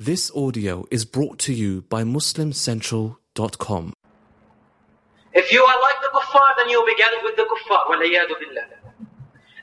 This 0.00 0.30
audio 0.30 0.86
is 0.92 1.04
brought 1.04 1.40
to 1.40 1.52
you 1.52 1.82
by 1.82 2.04
MuslimCentral.com. 2.04 3.92
If 5.34 5.50
you 5.50 5.64
are 5.64 5.80
like 5.82 5.98
the 6.00 6.10
kuffar, 6.14 6.54
then 6.56 6.68
you 6.68 6.78
will 6.78 6.86
be 6.86 6.94
gathered 6.94 7.24
with 7.24 7.34
the 7.34 7.42
kuffar. 7.42 7.82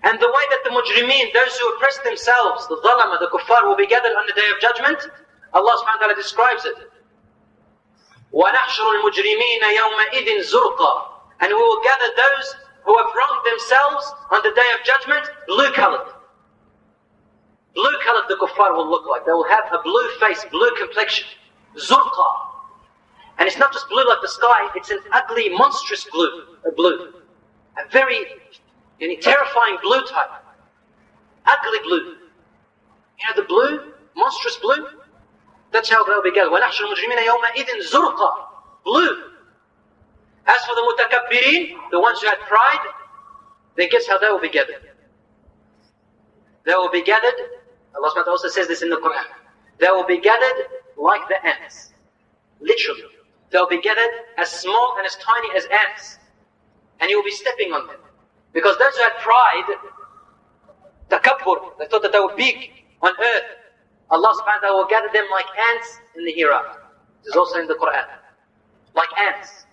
And 0.04 0.20
the 0.20 0.28
way 0.28 0.44
that 0.52 0.60
the 0.66 0.71
mujrimeen, 0.71 1.32
those 1.32 1.58
who 1.58 1.74
oppress 1.76 2.00
themselves, 2.00 2.68
the 2.68 2.76
dhalama, 2.84 3.18
the 3.21 3.29
kuffar, 3.32 3.63
will 3.63 3.78
be 3.78 3.88
gathered 3.88 4.12
on 4.12 4.26
the 4.28 4.34
day 4.34 4.44
of 4.54 4.60
judgment, 4.60 5.10
Allah 5.54 5.71
subhanahu 5.79 6.04
wa 6.04 6.08
ta'ala 6.12 6.15
describes 6.15 6.65
it. 6.65 6.76
وَنَحْشُرُ 8.33 8.92
الْمُجْرِمِينَ 8.92 9.63
يَوْمَئِذٍ 9.63 10.52
زُرْقًا 10.52 11.08
And 11.40 11.47
we 11.47 11.56
will 11.56 11.81
gather 11.81 12.12
those 12.12 12.56
who 12.83 12.97
have 12.97 13.08
wronged 13.15 13.46
themselves 13.46 14.13
on 14.31 14.44
the 14.44 14.52
day 14.52 14.70
of 14.78 14.83
judgment, 14.83 15.31
blue-colored. 15.47 16.12
Blue 17.76 17.91
colored 18.05 18.30
the 18.30 18.35
kuffar 18.35 18.73
will 18.73 18.89
look 18.89 19.05
like. 19.05 19.26
They 19.26 19.34
will 19.34 19.48
have 19.49 19.66
a 19.73 19.84
blue 19.84 20.09
face, 20.20 20.45
blue 20.49 20.71
complexion, 20.80 21.27
zurqa. 21.77 22.27
And 23.38 23.48
it's 23.48 23.58
not 23.58 23.73
just 23.73 23.90
blue 23.90 24.08
like 24.08 24.22
the 24.22 24.30
sky, 24.30 24.70
it's 24.76 24.91
an 24.91 25.00
ugly, 25.12 25.50
monstrous 25.50 26.08
blue. 26.09 26.55
A 26.66 26.72
blue. 26.72 27.14
A 27.77 27.90
very 27.91 28.26
you 29.00 29.09
know, 29.09 29.16
terrifying 29.20 29.77
blue 29.84 30.02
type. 30.05 30.30
Ugly 31.45 31.80
blue. 31.84 32.16
You 33.20 33.27
know 33.27 33.36
the 33.36 33.44
blue? 33.44 33.94
Monstrous 34.16 34.58
blue? 34.58 34.88
That's 35.72 35.89
how 35.89 36.05
they'll 36.05 36.23
be 36.23 36.34
going. 36.34 36.50
وَنَحْشُ 36.50 36.80
الْمُجْرِمِينَ 36.80 37.28
يَوْمَئِذٍ 37.28 37.92
زُرْقًا 37.92 38.48
Blue. 38.86 39.23
As 40.48 40.64
for 40.64 40.76
the 40.76 40.81
mutakabbirin, 40.81 41.76
the 41.92 42.00
ones 42.00 42.22
who 42.22 42.28
had 42.28 42.39
pride, 42.42 42.88
then 43.76 43.89
guess 43.89 44.08
how 44.08 44.17
they 44.17 44.28
will 44.28 44.39
be 44.39 44.50
gathered? 44.50 44.89
They 46.66 46.73
will 46.76 46.92
be 46.92 47.03
gathered 47.03 47.34
Allah 47.95 48.12
subhanahu 48.13 48.27
also 48.27 48.49
says 48.49 48.67
this 48.67 48.81
in 48.81 48.90
the 48.90 48.98
Quran, 48.98 49.26
they 49.80 49.88
will 49.88 50.05
be 50.05 50.20
gathered 50.20 50.67
like 50.98 51.22
the 51.27 51.40
ants. 51.45 51.94
Literally. 52.59 53.03
They'll 53.52 53.70
be 53.70 53.81
gathered 53.81 54.11
as 54.38 54.50
small 54.50 54.95
and 54.97 55.06
as 55.06 55.16
tiny 55.16 55.50
as 55.56 55.66
ants. 55.66 56.20
And 57.00 57.09
you 57.09 57.17
will 57.17 57.23
be 57.25 57.31
stepping 57.31 57.72
on 57.72 57.88
them. 57.88 57.97
Because 58.53 58.78
those 58.78 58.95
who 58.95 59.03
had 59.03 59.14
pride, 59.20 59.78
takabbur, 61.09 61.78
they 61.78 61.86
thought 61.88 62.02
that 62.02 62.11
they 62.11 62.20
were 62.20 62.36
big 62.36 62.72
on 63.02 63.11
earth. 63.20 63.44
Allah 64.09 64.31
subhanahu 64.39 64.61
wa 64.61 64.67
ta'ala 64.67 64.77
will 64.77 64.89
gather 64.89 65.09
them 65.14 65.25
like 65.31 65.45
ants 65.72 66.00
in 66.16 66.25
the 66.25 66.31
hereafter. 66.31 66.81
This 67.23 67.31
is 67.31 67.36
also 67.38 67.59
in 67.59 67.67
the 67.67 67.75
Quran. 67.75 68.05
Like 68.94 69.09
ants. 69.20 69.66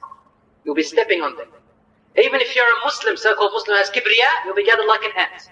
You'll 0.64 0.74
be 0.74 0.82
stepping 0.82 1.22
on 1.22 1.36
them. 1.36 1.48
Even 2.16 2.40
if 2.40 2.54
you're 2.54 2.66
a 2.66 2.84
Muslim, 2.84 3.16
so-called 3.16 3.52
Muslim 3.54 3.76
has 3.78 3.90
kibriya, 3.90 4.44
you'll 4.44 4.54
be 4.54 4.64
gathered 4.64 4.86
like 4.86 5.02
an 5.02 5.12
ant. 5.16 5.48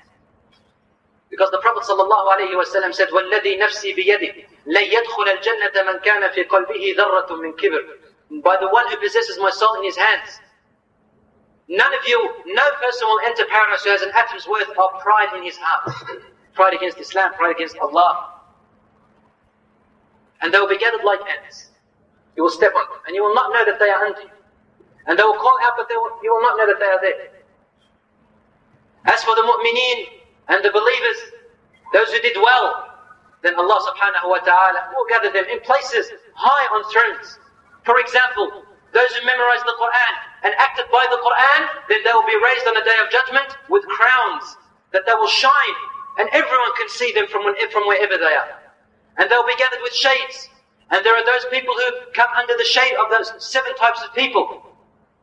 Because 1.29 1.51
the 1.51 1.59
Prophet 1.59 1.83
ﷺ 1.83 2.93
said, 2.93 3.09
وَالَّذِي 3.09 3.59
نَفْسِي 3.59 3.95
بِيَدِهِ 3.97 4.45
لَن 4.67 4.83
يَدْخُلَ 4.91 5.27
الْجَنَّةَ 5.37 5.75
مَنْ 5.83 5.99
كَانَ 6.03 6.29
فِي 6.33 6.47
قَلْبِهِ 6.47 6.95
ذَرَّةٌ 6.95 7.27
مِّن 7.29 7.53
كِبْرٍ 7.57 8.41
By 8.43 8.57
the 8.57 8.69
one 8.69 8.87
who 8.89 8.97
possesses 8.97 9.37
my 9.39 9.49
soul 9.49 9.75
in 9.79 9.83
his 9.83 9.97
hands. 9.97 10.39
None 11.67 11.93
of 11.93 12.07
you, 12.07 12.19
no 12.45 12.63
person 12.81 13.07
will 13.07 13.19
enter 13.25 13.43
paradise 13.45 13.83
who 13.83 13.89
has 13.89 14.01
an 14.03 14.11
atom's 14.15 14.47
worth 14.47 14.69
of 14.69 14.99
pride 15.01 15.29
in 15.35 15.43
his 15.43 15.57
heart. 15.57 16.21
Pride 16.53 16.73
against 16.75 16.99
Islam, 16.99 17.33
pride 17.33 17.55
against 17.55 17.77
Allah. 17.79 18.33
And 20.41 20.53
they 20.53 20.59
will 20.59 20.69
be 20.69 20.77
gathered 20.77 21.03
like 21.03 21.19
ants. 21.41 21.71
You 22.37 22.43
will 22.43 22.51
step 22.51 22.73
on 22.75 22.85
them, 22.91 22.99
and 23.07 23.15
you 23.15 23.23
will 23.23 23.33
not 23.33 23.51
know 23.51 23.65
that 23.65 23.79
they 23.79 23.89
are 23.89 24.05
under 24.05 24.21
you. 24.21 24.29
And 25.07 25.17
they 25.17 25.23
will 25.23 25.37
call 25.37 25.57
out, 25.63 25.73
but 25.77 25.87
will, 25.89 26.19
you 26.23 26.33
will 26.33 26.41
not 26.41 26.57
know 26.57 26.67
that 26.67 26.79
they 26.79 26.85
are 26.85 27.01
there. 27.01 27.31
As 29.05 29.23
for 29.23 29.35
the 29.35 29.41
mu'mineen, 29.41 30.18
and 30.50 30.64
the 30.64 30.70
believers, 30.74 31.18
those 31.94 32.10
who 32.12 32.20
did 32.20 32.36
well, 32.36 32.90
then 33.42 33.54
Allah 33.56 33.78
subhanahu 33.86 34.28
wa 34.28 34.42
ta'ala 34.44 34.92
will 34.92 35.06
gather 35.08 35.32
them 35.32 35.46
in 35.48 35.60
places 35.64 36.12
high 36.34 36.66
on 36.74 36.84
thrones. 36.92 37.38
For 37.86 37.98
example, 37.98 38.66
those 38.92 39.10
who 39.14 39.24
memorized 39.24 39.64
the 39.64 39.76
Quran 39.78 40.14
and 40.44 40.52
acted 40.58 40.86
by 40.92 41.06
the 41.08 41.16
Quran, 41.22 41.60
then 41.88 42.00
they 42.04 42.12
will 42.12 42.26
be 42.26 42.36
raised 42.36 42.66
on 42.66 42.74
the 42.74 42.84
day 42.84 42.98
of 43.00 43.08
judgment 43.08 43.56
with 43.70 43.86
crowns 43.86 44.58
that 44.92 45.06
they 45.06 45.14
will 45.14 45.30
shine 45.30 45.78
and 46.18 46.28
everyone 46.32 46.74
can 46.76 46.88
see 46.88 47.12
them 47.12 47.26
from, 47.28 47.42
from 47.70 47.86
wherever 47.86 48.18
they 48.18 48.34
are. 48.34 48.58
And 49.16 49.30
they'll 49.30 49.46
be 49.46 49.56
gathered 49.56 49.80
with 49.82 49.94
shades. 49.94 50.48
And 50.90 51.06
there 51.06 51.14
are 51.14 51.24
those 51.24 51.46
people 51.50 51.74
who 51.74 52.12
come 52.12 52.28
under 52.36 52.54
the 52.58 52.64
shade 52.64 52.94
of 52.98 53.10
those 53.10 53.32
seven 53.38 53.74
types 53.76 54.02
of 54.02 54.12
people, 54.14 54.74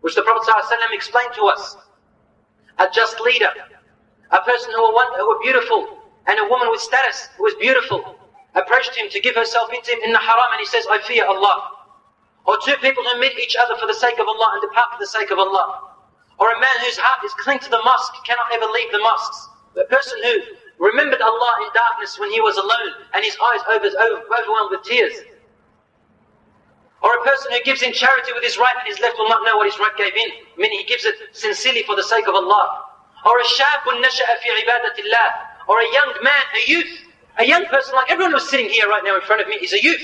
which 0.02 0.16
the 0.16 0.24
Prophet 0.24 0.48
ﷺ 0.48 0.96
explained 0.96 1.34
to 1.36 1.44
us. 1.46 1.76
A 2.80 2.88
just 2.94 3.20
leader, 3.20 3.50
a 4.32 4.42
person 4.42 4.72
who 4.76 4.82
were 4.84 5.40
beautiful, 5.42 5.88
and 6.28 6.40
a 6.40 6.50
woman 6.50 6.68
with 6.70 6.82
status 6.82 7.30
who 7.38 7.44
was 7.44 7.56
beautiful, 7.56 8.20
approached 8.56 8.96
him 8.96 9.10
to 9.10 9.20
give 9.22 9.36
herself 9.36 9.72
into 9.74 9.92
him 9.92 10.00
in 10.04 10.12
the 10.12 10.20
haram, 10.20 10.52
and 10.52 10.60
he 10.60 10.66
says, 10.66 10.86
I 10.90 11.00
fear 11.08 11.26
Allah. 11.26 11.72
Or 12.46 12.58
two 12.64 12.76
people 12.82 13.04
who 13.04 13.20
meet 13.20 13.38
each 13.40 13.56
other 13.56 13.76
for 13.80 13.88
the 13.88 13.94
sake 13.94 14.20
of 14.20 14.28
Allah 14.28 14.60
and 14.60 14.62
depart 14.62 14.92
for 14.92 15.00
the 15.00 15.08
sake 15.08 15.32
of 15.32 15.40
Allah. 15.40 15.96
Or 16.40 16.52
a 16.52 16.60
man 16.60 16.78
whose 16.84 16.98
heart 16.98 17.24
is 17.26 17.34
clinging 17.40 17.64
to 17.64 17.70
the 17.70 17.82
mosque, 17.84 18.14
cannot 18.26 18.52
ever 18.54 18.66
leave 18.72 18.92
the 18.92 19.00
mosques. 19.00 19.50
A 19.80 19.88
person 19.88 20.20
who 20.24 20.34
remembered 20.80 21.22
Allah 21.22 21.54
in 21.64 21.70
darkness 21.74 22.20
when 22.20 22.32
he 22.32 22.42
was 22.42 22.58
alone, 22.58 23.08
and 23.14 23.24
his 23.24 23.38
eyes 23.40 23.62
over, 23.72 23.88
overwhelmed 23.88 24.72
with 24.72 24.84
tears. 24.84 25.24
Or 27.02 27.16
a 27.16 27.24
person 27.24 27.52
who 27.52 27.62
gives 27.64 27.84
in 27.84 27.94
charity 27.94 28.34
with 28.34 28.44
his 28.44 28.58
right 28.58 28.76
and 28.76 28.88
his 28.88 29.00
left 29.00 29.18
will 29.18 29.30
not 29.30 29.46
know 29.46 29.56
what 29.58 29.70
his 29.70 29.80
right 29.80 29.96
gave 29.96 30.16
in, 30.16 30.30
meaning 30.58 30.80
he 30.80 30.86
gives 30.86 31.06
it 31.06 31.16
sincerely 31.32 31.84
for 31.84 31.96
the 31.96 32.04
sake 32.04 32.28
of 32.28 32.36
Allah 32.36 32.87
or 33.27 33.39
a 33.39 33.45
shabun 33.45 34.03
nasha'a 34.03 34.35
fi 34.43 34.49
ibadatillah, 34.63 35.69
or 35.69 35.81
a 35.81 35.93
young 35.93 36.15
man, 36.23 36.45
a 36.57 36.71
youth, 36.71 36.99
a 37.39 37.45
young 37.45 37.65
person 37.67 37.95
like 37.95 38.11
everyone 38.11 38.33
who's 38.33 38.49
sitting 38.49 38.69
here 38.69 38.89
right 38.89 39.03
now 39.05 39.15
in 39.15 39.23
front 39.23 39.41
of 39.41 39.49
me 39.49 39.57
is 39.57 39.73
a 39.73 39.83
youth. 39.83 40.03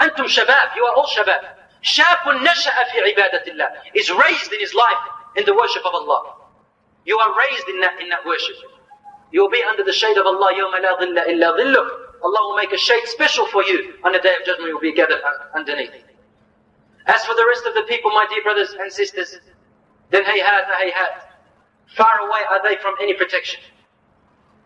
Antum 0.00 0.26
shabab, 0.26 0.74
you 0.76 0.84
are 0.84 0.94
all 0.94 1.06
shabab. 1.06 1.40
Shabun 1.82 2.44
nasha'a 2.44 2.90
fi 2.90 3.12
ibadatillah 3.12 3.68
is 3.94 4.10
raised 4.10 4.52
in 4.52 4.60
his 4.60 4.74
life 4.74 5.04
in 5.36 5.44
the 5.44 5.54
worship 5.54 5.84
of 5.84 5.94
Allah. 5.94 6.34
You 7.04 7.18
are 7.18 7.36
raised 7.36 7.68
in 7.68 7.80
that, 7.80 8.00
in 8.00 8.08
that 8.08 8.24
worship. 8.24 8.56
You 9.30 9.42
will 9.42 9.50
be 9.50 9.62
under 9.68 9.84
the 9.84 9.92
shade 9.92 10.16
of 10.16 10.26
Allah, 10.26 10.52
يَوْمَ 10.54 10.72
لَا 10.80 11.00
ظِلَّ 11.00 11.26
إِلَّا 11.26 11.58
ظِلُّهُ 11.58 12.04
Allah 12.24 12.40
will 12.48 12.56
make 12.56 12.72
a 12.72 12.78
shade 12.78 13.04
special 13.06 13.46
for 13.48 13.62
you 13.62 13.94
on 14.02 14.12
the 14.12 14.18
day 14.18 14.34
of 14.40 14.46
judgment 14.46 14.68
you 14.68 14.74
will 14.74 14.80
be 14.80 14.94
gathered 14.94 15.20
underneath. 15.54 15.92
As 17.06 17.22
for 17.24 17.34
the 17.34 17.44
rest 17.46 17.66
of 17.66 17.74
the 17.74 17.82
people, 17.82 18.10
my 18.10 18.26
dear 18.30 18.42
brothers 18.42 18.74
and 18.80 18.90
sisters, 18.90 19.38
then 20.10 20.24
hayhat, 20.24 20.64
hayhat. 20.64 21.27
Far 21.95 22.19
away 22.21 22.41
are 22.49 22.61
they 22.63 22.77
from 22.77 22.95
any 23.01 23.13
protection. 23.13 23.61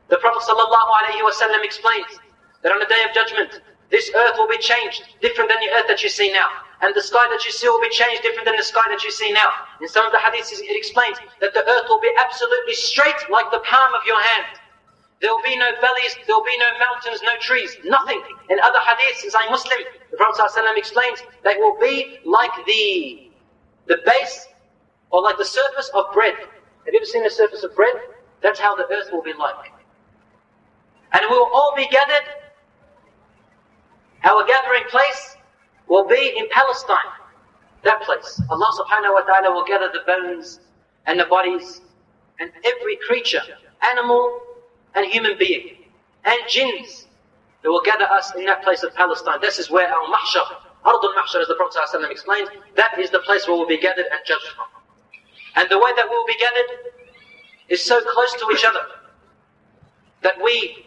The 0.09 0.17
Prophet 0.17 0.43
ﷺ 0.43 1.65
explains 1.65 2.19
that 2.61 2.71
on 2.71 2.79
the 2.79 2.85
day 2.85 3.03
of 3.07 3.13
judgment, 3.15 3.61
this 3.89 4.11
earth 4.15 4.35
will 4.37 4.47
be 4.47 4.57
changed, 4.57 5.03
different 5.21 5.49
than 5.49 5.59
the 5.59 5.71
earth 5.73 5.87
that 5.87 6.03
you 6.03 6.09
see 6.09 6.31
now. 6.31 6.47
And 6.81 6.93
the 6.95 7.01
sky 7.01 7.25
that 7.29 7.45
you 7.45 7.51
see 7.51 7.67
will 7.69 7.79
be 7.81 7.89
changed 7.89 8.23
different 8.23 8.45
than 8.45 8.57
the 8.57 8.63
sky 8.63 8.83
that 8.89 9.03
you 9.03 9.11
see 9.11 9.31
now. 9.31 9.49
In 9.81 9.87
some 9.87 10.05
of 10.05 10.11
the 10.11 10.17
hadiths, 10.17 10.51
it 10.51 10.75
explains 10.75 11.17
that 11.39 11.53
the 11.53 11.63
earth 11.63 11.85
will 11.87 12.01
be 12.01 12.11
absolutely 12.19 12.73
straight 12.73 13.15
like 13.29 13.49
the 13.51 13.59
palm 13.59 13.93
of 13.93 14.05
your 14.05 14.21
hand. 14.21 14.59
There 15.21 15.31
will 15.33 15.43
be 15.43 15.55
no 15.55 15.71
valleys, 15.79 16.15
there 16.27 16.35
will 16.35 16.43
be 16.43 16.57
no 16.57 16.67
mountains, 16.79 17.21
no 17.23 17.37
trees, 17.39 17.77
nothing. 17.85 18.21
In 18.49 18.59
other 18.59 18.79
hadiths, 18.79 19.23
as 19.25 19.35
I 19.35 19.49
Muslim, 19.49 19.79
the 20.11 20.17
Prophet 20.17 20.41
ﷺ 20.51 20.77
explains 20.77 21.23
it 21.45 21.59
will 21.59 21.79
be 21.79 22.19
like 22.25 22.51
the, 22.65 23.31
the 23.87 24.01
base 24.05 24.47
or 25.11 25.21
like 25.21 25.37
the 25.37 25.45
surface 25.45 25.89
of 25.93 26.11
bread. 26.13 26.35
Have 26.85 26.93
you 26.93 26.99
ever 26.99 27.05
seen 27.05 27.23
the 27.23 27.29
surface 27.29 27.63
of 27.63 27.75
bread? 27.75 27.95
That's 28.41 28.59
how 28.59 28.75
the 28.75 28.83
earth 28.91 29.09
will 29.11 29.21
be 29.23 29.33
like. 29.33 29.71
And 31.13 31.21
we 31.29 31.37
will 31.37 31.49
all 31.53 31.73
be 31.75 31.87
gathered. 31.87 32.27
Our 34.23 34.45
gathering 34.45 34.83
place 34.89 35.37
will 35.87 36.07
be 36.07 36.33
in 36.37 36.47
Palestine. 36.49 36.97
That 37.83 38.01
place. 38.03 38.41
Allah 38.49 38.71
subhanahu 38.79 39.13
wa 39.13 39.21
ta'ala 39.21 39.53
will 39.53 39.65
gather 39.65 39.89
the 39.91 40.01
bones 40.07 40.59
and 41.05 41.19
the 41.19 41.25
bodies 41.25 41.81
and 42.39 42.51
every 42.63 42.97
creature, 43.07 43.41
animal 43.81 44.39
and 44.95 45.05
human 45.05 45.37
being, 45.37 45.75
and 46.23 46.37
jinns. 46.47 47.07
They 47.61 47.69
will 47.69 47.81
gather 47.81 48.05
us 48.05 48.33
in 48.35 48.45
that 48.45 48.63
place 48.63 48.83
of 48.83 48.93
Palestine. 48.95 49.39
This 49.41 49.59
is 49.59 49.69
where 49.69 49.87
our 49.87 50.07
mahshar, 50.07 50.47
Ardul 50.85 51.13
Mahshar, 51.15 51.41
as 51.41 51.47
the 51.47 51.55
Prophet 51.55 51.79
ﷺ 51.93 52.11
explained, 52.11 52.49
that 52.75 52.97
is 52.99 53.09
the 53.09 53.19
place 53.19 53.47
where 53.47 53.55
we'll 53.55 53.67
be 53.67 53.77
gathered 53.79 54.05
and 54.11 54.19
judged 54.25 54.47
from. 54.55 54.65
And 55.55 55.69
the 55.69 55.77
way 55.77 55.91
that 55.95 56.05
we'll 56.09 56.25
be 56.25 56.35
gathered 56.39 56.93
is 57.69 57.83
so 57.83 58.01
close 58.01 58.33
to 58.33 58.51
each 58.51 58.65
other 58.65 58.85
that 60.21 60.41
we 60.41 60.85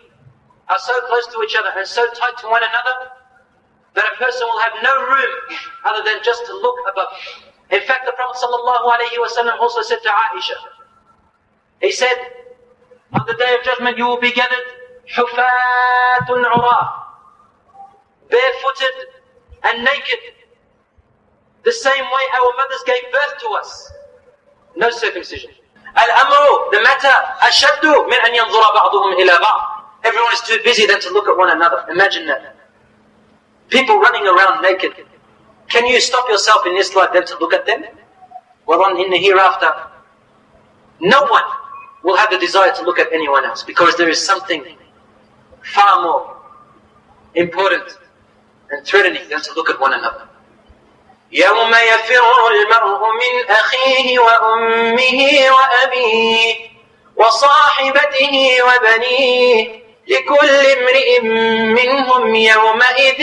are 0.68 0.78
so 0.78 0.98
close 1.06 1.26
to 1.28 1.42
each 1.42 1.54
other 1.56 1.70
and 1.76 1.86
so 1.86 2.06
tight 2.14 2.36
to 2.38 2.48
one 2.48 2.62
another 2.62 3.10
that 3.94 4.04
a 4.12 4.16
person 4.16 4.46
will 4.46 4.60
have 4.60 4.72
no 4.82 4.94
room 5.06 5.34
other 5.84 6.02
than 6.04 6.18
just 6.22 6.44
to 6.46 6.52
look 6.52 6.76
above. 6.90 7.08
In 7.70 7.80
fact, 7.82 8.06
the 8.06 8.12
Prophet 8.12 8.38
ﷺ 8.42 9.60
also 9.60 9.82
said 9.82 9.98
to 10.02 10.08
Aisha, 10.08 10.58
he 11.80 11.92
said, 11.92 12.14
on 13.12 13.24
the 13.26 13.34
day 13.34 13.54
of 13.58 13.64
judgment 13.64 13.98
you 13.98 14.06
will 14.06 14.20
be 14.20 14.32
gathered 14.32 14.66
hufatun 15.14 16.44
urah, 16.44 16.92
barefooted 18.30 19.06
and 19.64 19.84
naked, 19.84 20.18
the 21.64 21.72
same 21.72 22.04
way 22.04 22.24
our 22.40 22.52
mothers 22.56 22.82
gave 22.86 23.02
birth 23.12 23.40
to 23.40 23.48
us. 23.60 23.92
No 24.76 24.90
circumcision. 24.90 25.50
Al-amru, 25.96 26.70
the 26.70 26.82
matter, 26.82 27.16
ashaddu 27.40 28.08
min 28.08 28.20
an 28.24 28.32
yanzura 28.34 28.68
ba'duhum 28.76 29.18
ila 29.18 29.38
ba'd. 29.40 29.84
Everyone 30.04 30.32
is 30.34 30.40
too 30.42 30.58
busy 30.62 30.86
then 30.86 31.00
to 31.00 31.10
look 31.10 31.26
at 31.26 31.36
one 31.36 31.50
another. 31.50 31.84
Imagine 31.90 32.26
that. 32.26 32.54
People 33.70 33.98
running 33.98 34.26
around 34.26 34.62
naked. 34.62 34.92
Can 35.68 35.86
you 35.86 36.00
stop 36.00 36.28
yourself 36.28 36.66
in 36.66 36.74
this 36.74 36.94
life 36.94 37.12
to 37.12 37.38
look 37.40 37.52
at 37.52 37.66
them? 37.66 37.82
Well, 38.66 38.82
on 38.84 39.00
in 39.00 39.10
the 39.10 39.16
hereafter, 39.16 39.72
no 41.00 41.22
one 41.24 41.42
will 42.04 42.16
have 42.16 42.30
the 42.30 42.38
desire 42.38 42.72
to 42.74 42.82
look 42.84 42.98
at 42.98 43.12
anyone 43.12 43.44
else 43.44 43.62
because 43.62 43.96
there 43.96 44.08
is 44.08 44.24
something 44.24 44.64
far 45.62 46.02
more 46.02 46.36
important 47.34 47.98
and 48.70 48.84
threatening 48.86 49.28
than 49.28 49.40
to 49.40 49.54
look 49.54 49.70
at 49.70 49.80
one 49.80 49.92
another. 49.92 50.28
يوم 51.32 51.74
يفر 51.74 52.48
المرء 52.48 53.00
من 53.12 53.50
أخيه 53.50 54.18
وأمه 54.18 55.46
وأبيه 55.50 56.54
وصاحبته 57.16 58.58
وبنيه 58.62 59.86
لكل 60.08 60.66
امرئ 60.66 61.20
منهم 61.80 62.34
يومئذ 62.34 63.20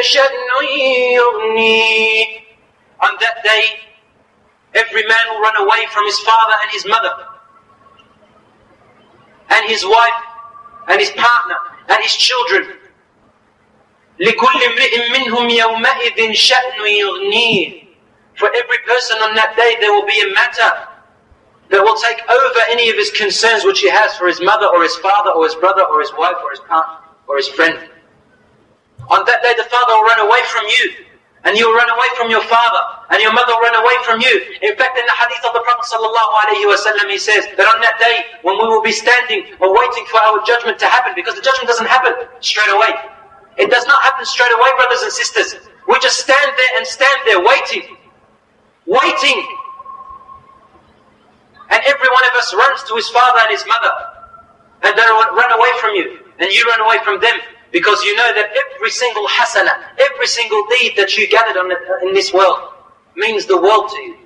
شأن 0.00 0.64
يغنيه 1.12 2.42
On 3.02 3.16
that 3.18 3.42
day, 3.42 3.64
every 4.74 5.04
man 5.04 5.24
will 5.30 5.40
run 5.40 5.56
away 5.56 5.86
from 5.90 6.04
his 6.06 6.18
father 6.20 6.54
and 6.62 6.70
his 6.70 6.86
mother, 6.86 7.14
and 9.50 9.68
his 9.68 9.84
wife, 9.84 10.22
and 10.86 11.00
his 11.00 11.10
partner, 11.10 11.56
and 11.88 12.00
his 12.00 12.14
children. 12.14 12.78
لكل 14.19 14.63
امرئ 14.63 15.09
منهم 15.19 15.49
يومئذ 15.49 16.33
شأن 16.33 16.85
يغنيه 16.85 17.87
For 18.35 18.49
every 18.53 18.77
person 18.85 19.17
on 19.19 19.33
that 19.35 19.55
day 19.55 19.77
there 19.79 19.91
will 19.93 20.05
be 20.05 20.21
a 20.21 20.33
matter 20.33 20.87
that 21.69 21.81
will 21.83 21.97
take 21.97 22.21
over 22.29 22.59
any 22.69 22.89
of 22.89 22.95
his 22.95 23.11
concerns 23.11 23.65
which 23.65 23.79
he 23.79 23.89
has 23.89 24.15
for 24.15 24.27
his 24.27 24.39
mother 24.41 24.67
or 24.67 24.83
his 24.83 24.95
father 24.97 25.31
or 25.31 25.43
his 25.43 25.55
brother 25.55 25.83
or 25.83 25.99
his 26.01 26.11
wife 26.17 26.37
or 26.43 26.51
his 26.51 26.61
partner 26.61 26.97
or 27.27 27.37
his 27.37 27.47
friend. 27.47 27.77
On 29.09 29.25
that 29.25 29.41
day 29.43 29.53
the 29.57 29.65
father 29.69 29.93
will 29.95 30.05
run 30.05 30.19
away 30.21 30.41
from 30.53 30.65
you 30.65 31.05
and 31.43 31.57
you 31.57 31.67
will 31.67 31.75
run 31.75 31.89
away 31.89 32.07
from 32.17 32.29
your 32.29 32.43
father 32.43 32.81
and 33.09 33.21
your 33.21 33.33
mother 33.33 33.53
will 33.57 33.61
run 33.67 33.75
away 33.81 33.97
from 34.05 34.21
you. 34.21 34.33
In 34.61 34.75
fact 34.77 34.97
in 34.97 35.05
the 35.05 35.17
hadith 35.17 35.43
of 35.45 35.53
the 35.53 35.63
Prophet 35.65 35.89
ﷺ 35.89 37.09
he 37.09 37.17
says 37.17 37.47
that 37.57 37.67
on 37.67 37.81
that 37.81 37.97
day 37.99 38.37
when 38.41 38.57
we 38.57 38.65
will 38.69 38.81
be 38.83 38.91
standing 38.93 39.43
or 39.59 39.73
waiting 39.73 40.05
for 40.07 40.21
our 40.21 40.39
judgment 40.45 40.79
to 40.79 40.87
happen 40.87 41.13
because 41.15 41.35
the 41.35 41.41
judgment 41.41 41.67
doesn't 41.67 41.87
happen 41.87 42.13
straight 42.39 42.69
away. 42.69 42.93
it 43.56 43.70
does 43.70 43.86
not 43.86 44.02
happen 44.02 44.24
straight 44.24 44.52
away, 44.52 44.70
brothers 44.76 45.02
and 45.02 45.12
sisters. 45.12 45.56
We 45.88 45.98
just 46.00 46.18
stand 46.20 46.52
there 46.56 46.72
and 46.76 46.86
stand 46.86 47.18
there 47.26 47.40
waiting. 47.40 47.96
Waiting. 48.86 49.46
And 51.70 51.80
every 51.84 52.08
one 52.08 52.24
of 52.24 52.34
us 52.36 52.54
runs 52.54 52.82
to 52.84 52.94
his 52.96 53.08
father 53.08 53.40
and 53.42 53.50
his 53.50 53.64
mother. 53.66 53.92
And 54.82 54.96
they 54.96 55.02
run 55.02 55.52
away 55.52 55.70
from 55.80 55.94
you. 55.94 56.18
And 56.38 56.50
you 56.50 56.64
run 56.64 56.80
away 56.80 56.98
from 57.04 57.20
them. 57.20 57.38
Because 57.72 58.02
you 58.02 58.14
know 58.16 58.34
that 58.34 58.52
every 58.76 58.90
single 58.90 59.26
hasana, 59.26 59.72
every 59.98 60.26
single 60.26 60.64
deed 60.78 60.92
that 60.96 61.16
you 61.16 61.26
gathered 61.28 61.56
on 61.56 61.68
the, 61.68 62.06
in 62.06 62.12
this 62.14 62.32
world 62.32 62.58
means 63.16 63.46
the 63.46 63.56
world 63.56 63.88
to 63.90 63.96
you. 63.96 64.16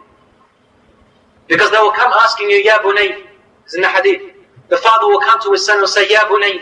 Because 1.46 1.70
they 1.70 1.78
will 1.78 1.93
come 1.93 2.12
asking 2.12 2.50
you, 2.50 2.56
Ya 2.56 2.78
Bunay, 2.78 3.23
it's 3.64 3.75
in 3.75 3.82
the 3.82 3.88
hadith. 3.88 4.34
The 4.69 4.76
father 4.78 5.06
will 5.06 5.20
come 5.20 5.40
to 5.43 5.52
his 5.52 5.64
son 5.64 5.78
and 5.78 5.88
say, 5.88 6.11
Ya 6.11 6.25
Bunay, 6.26 6.58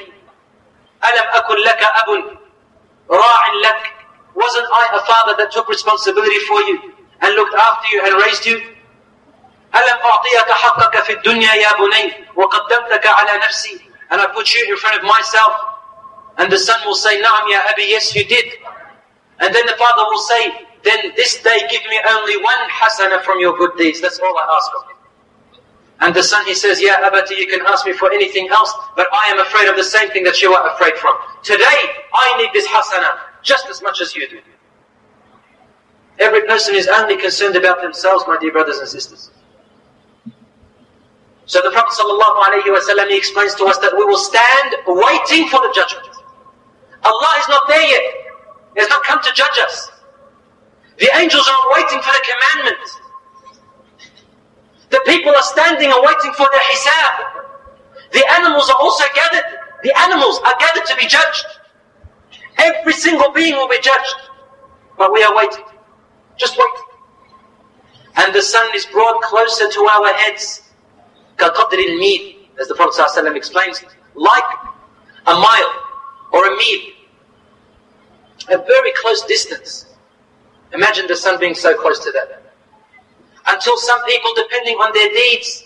Alam 1.04 1.26
akun 1.36 1.58
laka 1.64 1.88
abun. 2.04 2.20
Wasn't 4.35 4.67
I 4.71 4.83
a 4.95 5.01
father 5.05 5.35
that 5.37 5.51
took 5.51 5.67
responsibility 5.67 6.39
for 6.47 6.61
you 6.61 6.93
and 7.21 7.35
looked 7.35 7.55
after 7.55 7.87
you 7.93 7.99
and 8.05 8.15
raised 8.25 8.45
you? 8.45 8.61
ألم 9.75 9.97
أعطيك 10.03 10.51
حقك 10.51 11.03
في 11.03 11.13
الدنيا 11.13 11.53
يا 11.53 11.73
بني 11.77 12.25
وقدمتك 12.35 13.07
على 13.07 13.37
نفسي 13.37 13.81
and 14.11 14.19
I 14.21 14.25
put 14.27 14.51
you 14.55 14.65
in 14.71 14.77
front 14.77 14.97
of 14.97 15.03
myself 15.03 15.53
and 16.37 16.51
the 16.51 16.57
son 16.57 16.79
will 16.85 16.95
say 16.95 17.21
نعم 17.21 17.47
يا 17.51 17.69
أبي 17.73 17.89
yes 17.89 18.15
you 18.15 18.23
did 18.25 18.45
and 19.39 19.53
then 19.53 19.65
the 19.67 19.75
father 19.77 20.03
will 20.09 20.17
say 20.31 20.51
then 20.83 21.11
this 21.15 21.43
day 21.43 21.59
give 21.69 21.83
me 21.89 21.99
only 22.09 22.37
one 22.37 22.61
hasana 22.69 23.21
from 23.23 23.39
your 23.39 23.55
good 23.57 23.77
deeds 23.77 24.01
that's 24.01 24.17
all 24.19 24.35
I 24.37 24.45
ask 24.57 24.71
of 24.77 24.83
you 24.89 24.92
and 26.00 26.14
the 26.14 26.22
son 26.22 26.44
he 26.46 26.54
says 26.54 26.80
yeah 26.82 27.06
Abati 27.06 27.34
you 27.34 27.46
can 27.46 27.60
ask 27.66 27.86
me 27.86 27.92
for 27.92 28.12
anything 28.12 28.48
else 28.48 28.72
but 28.96 29.08
I 29.12 29.30
am 29.30 29.38
afraid 29.40 29.68
of 29.68 29.76
the 29.76 29.84
same 29.84 30.10
thing 30.10 30.24
that 30.24 30.40
you 30.42 30.52
are 30.52 30.74
afraid 30.74 30.94
from 30.96 31.14
today 31.42 31.78
I 32.12 32.36
need 32.38 32.50
this 32.52 32.66
hasana 32.66 33.18
just 33.42 33.66
as 33.68 33.82
much 33.82 34.00
as 34.00 34.14
you 34.14 34.28
do 34.28 34.40
every 36.18 36.42
person 36.42 36.74
is 36.74 36.88
only 36.88 37.16
concerned 37.16 37.56
about 37.56 37.80
themselves 37.82 38.24
my 38.26 38.36
dear 38.40 38.52
brothers 38.52 38.78
and 38.78 38.88
sisters 38.88 39.30
so 41.46 41.60
the 41.60 41.70
Prophet 41.70 41.92
ﷺ, 41.92 43.08
he 43.10 43.16
explains 43.18 43.54
to 43.56 43.64
us 43.66 43.76
that 43.78 43.92
we 43.96 44.04
will 44.04 44.16
stand 44.16 44.74
waiting 44.86 45.48
for 45.48 45.60
the 45.60 45.70
judgment. 45.76 46.08
Allah 47.04 47.32
is 47.38 47.48
not 47.48 47.68
there 47.68 47.82
yet. 47.84 48.02
He 48.74 48.80
has 48.80 48.88
not 48.88 49.04
come 49.04 49.20
to 49.22 49.30
judge 49.34 49.58
us. 49.60 49.90
The 50.98 51.08
angels 51.16 51.46
are 51.46 51.72
waiting 51.72 52.00
for 52.00 52.12
the 52.12 52.24
commandment. 52.24 52.80
The 54.93 55.01
people 55.05 55.31
are 55.35 55.43
standing 55.43 55.91
and 55.91 56.01
waiting 56.01 56.33
for 56.33 56.47
their 56.51 56.61
hisab. 56.61 57.39
The 58.11 58.25
animals 58.31 58.69
are 58.69 58.77
also 58.79 59.03
gathered. 59.13 59.59
The 59.83 59.97
animals 59.99 60.39
are 60.45 60.55
gathered 60.59 60.85
to 60.85 60.95
be 60.97 61.07
judged. 61.07 61.45
Every 62.57 62.93
single 62.93 63.31
being 63.31 63.55
will 63.55 63.69
be 63.69 63.79
judged. 63.81 64.15
But 64.97 65.13
we 65.13 65.23
are 65.23 65.35
waiting. 65.35 65.63
Just 66.37 66.57
wait. 66.57 66.67
And 68.15 68.33
the 68.33 68.41
sun 68.41 68.69
is 68.75 68.85
brought 68.87 69.21
closer 69.21 69.69
to 69.69 69.79
our 69.85 70.13
heads. 70.13 70.61
كَقَدْرِ 71.37 71.71
الْمِيلِ 71.71 72.35
As 72.59 72.67
the 72.67 72.75
Prophet 72.75 73.01
ﷺ 73.01 73.35
explains, 73.35 73.83
like 74.15 74.43
a 75.27 75.33
mile 75.33 75.73
or 76.33 76.47
a 76.47 76.51
mil. 76.51 76.79
A 78.49 78.57
very 78.57 78.91
close 78.93 79.23
distance. 79.25 79.85
Imagine 80.73 81.07
the 81.07 81.15
sun 81.15 81.39
being 81.39 81.55
so 81.55 81.79
close 81.79 81.99
to 81.99 82.11
that. 82.11 82.42
Until 83.46 83.76
some 83.76 84.04
people, 84.06 84.32
depending 84.36 84.76
on 84.76 84.92
their 84.94 85.08
deeds, 85.08 85.64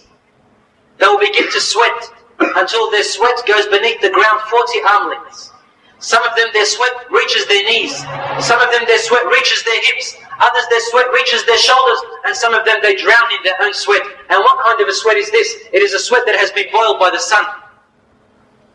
they 0.98 1.06
will 1.06 1.18
begin 1.18 1.50
to 1.50 1.60
sweat 1.60 2.10
until 2.40 2.90
their 2.90 3.02
sweat 3.02 3.38
goes 3.46 3.66
beneath 3.66 4.00
the 4.00 4.10
ground 4.10 4.40
40 4.50 4.78
arm 4.88 5.10
lengths. 5.10 5.52
Some 6.00 6.22
of 6.22 6.36
them, 6.36 6.46
their 6.52 6.66
sweat 6.66 7.10
reaches 7.10 7.46
their 7.48 7.64
knees. 7.64 7.96
Some 8.38 8.60
of 8.60 8.70
them, 8.70 8.86
their 8.86 9.02
sweat 9.02 9.26
reaches 9.26 9.64
their 9.64 9.82
hips. 9.82 10.14
Others, 10.38 10.66
their 10.70 10.80
sweat 10.90 11.06
reaches 11.12 11.44
their 11.46 11.58
shoulders. 11.58 11.98
And 12.24 12.36
some 12.36 12.54
of 12.54 12.64
them, 12.64 12.78
they 12.82 12.94
drown 12.94 13.26
in 13.34 13.42
their 13.42 13.58
own 13.60 13.74
sweat. 13.74 14.02
And 14.30 14.38
what 14.38 14.62
kind 14.64 14.80
of 14.80 14.86
a 14.86 14.94
sweat 14.94 15.16
is 15.16 15.30
this? 15.32 15.66
It 15.72 15.82
is 15.82 15.94
a 15.94 15.98
sweat 15.98 16.22
that 16.26 16.36
has 16.36 16.52
been 16.52 16.66
boiled 16.70 17.00
by 17.00 17.10
the 17.10 17.18
sun. 17.18 17.44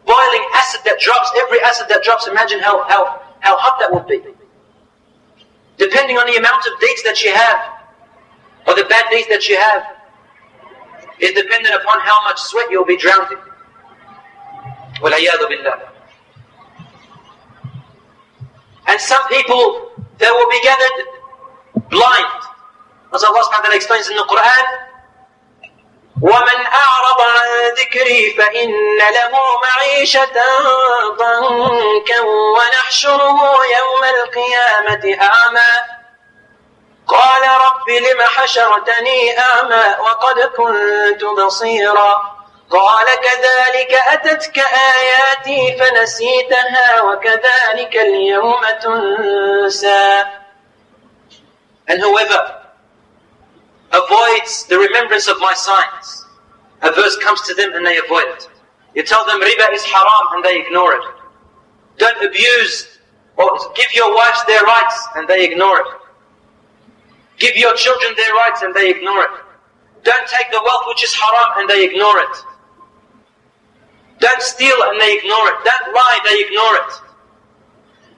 Boiling 0.06 0.46
acid 0.54 0.82
that 0.84 1.00
drops, 1.00 1.32
every 1.38 1.62
acid 1.62 1.88
that 1.88 2.04
drops, 2.04 2.28
imagine 2.28 2.60
how, 2.60 2.84
how, 2.90 3.22
how 3.40 3.56
hot 3.56 3.80
that 3.80 3.94
would 3.94 4.06
be. 4.06 4.20
Depending 5.78 6.18
on 6.18 6.28
the 6.28 6.36
amount 6.36 6.68
of 6.68 6.78
deeds 6.82 7.04
that 7.04 7.24
you 7.24 7.34
have, 7.34 7.73
or 8.67 8.75
the 8.75 8.85
bad 8.85 9.05
deeds 9.11 9.29
that 9.29 9.49
you 9.49 9.57
have, 9.57 9.83
is 11.21 11.33
dependent 11.33 11.75
upon 11.75 12.01
how 12.01 12.23
much 12.25 12.39
sweat 12.39 12.71
you'll 12.71 12.85
be 12.85 12.97
drowned 12.97 13.33
in. 13.33 13.39
وَالْعِيَاذُ 15.03 15.41
بِاللَّهِ 15.51 15.99
and 18.89 18.99
some 19.01 19.21
people, 19.29 19.93
they 20.17 20.31
will 20.31 20.51
be 20.51 20.61
gathered 20.65 20.99
blind. 21.91 22.41
As 23.13 23.23
Allah 23.23 23.45
subhanahu 23.45 23.61
wa 23.61 23.65
ta'ala 23.69 23.77
explains 23.77 24.09
in 24.09 24.17
the 24.17 24.25
Quran, 24.25 24.65
ومن 26.19 26.61
أعرض 26.67 27.21
عن 27.21 27.49
ذكري 27.79 28.35
فإن 28.35 28.99
له 28.99 29.33
معيشة 29.63 30.35
ضنكا 31.15 32.21
ونحشره 32.27 33.41
يوم 33.79 34.05
القيامة 34.05 35.23
أعمى 35.23 35.73
قال 37.14 37.42
رب 37.44 37.90
لم 37.90 38.22
حشرتني 38.22 39.40
أعمى 39.40 39.96
وقد 40.00 40.40
كنت 40.40 41.24
بصيرا 41.24 42.34
قال 42.70 43.06
كذلك 43.06 43.94
أتتك 43.94 44.60
آياتي 44.60 45.78
فنسيتها 45.78 47.02
وكذلك 47.02 47.96
اليوم 47.96 48.62
تنسى 48.82 50.24
And 51.88 52.00
whoever 52.02 52.62
avoids 53.92 54.66
the 54.66 54.80
remembrance 54.80 55.28
of 55.28 55.38
my 55.40 55.54
signs, 55.54 56.26
a 56.82 56.92
verse 56.92 57.18
comes 57.18 57.42
to 57.42 57.54
them 57.54 57.74
and 57.74 57.86
they 57.86 57.98
avoid 57.98 58.28
it. 58.36 58.50
You 58.96 59.04
tell 59.04 59.24
them 59.26 59.40
riba 59.40 59.72
is 59.74 59.84
haram 59.84 60.26
and 60.34 60.44
they 60.44 60.60
ignore 60.62 60.94
it. 60.94 61.04
Don't 61.98 62.26
abuse 62.26 62.98
or 63.38 63.50
give 63.76 63.94
your 63.94 64.16
wives 64.16 64.44
their 64.46 64.64
rights 64.64 65.08
and 65.16 65.28
they 65.28 65.46
ignore 65.46 65.80
it. 65.82 66.03
Give 67.43 67.57
your 67.57 67.75
children 67.75 68.15
their 68.17 68.33
rights 68.35 68.63
and 68.63 68.75
they 68.75 68.91
ignore 68.91 69.23
it. 69.23 69.31
Don't 70.03 70.29
take 70.29 70.51
the 70.51 70.61
wealth 70.63 70.85
which 70.89 71.05
is 71.05 71.15
haram 71.15 71.59
and 71.59 71.69
they 71.71 71.85
ignore 71.85 72.19
it. 72.19 72.37
Don't 74.19 74.43
steal 74.43 74.75
and 74.91 75.01
they 75.01 75.15
ignore 75.17 75.49
it. 75.49 75.59
Don't 75.65 75.95
lie, 75.95 76.19
they 76.25 76.41
ignore 76.43 76.75
it. 76.83 76.91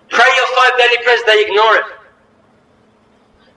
Pray 0.09 0.29
your 0.37 0.47
five 0.57 0.79
daily 0.79 1.03
prayers, 1.05 1.21
they 1.27 1.45
ignore 1.45 1.77
it. 1.77 1.85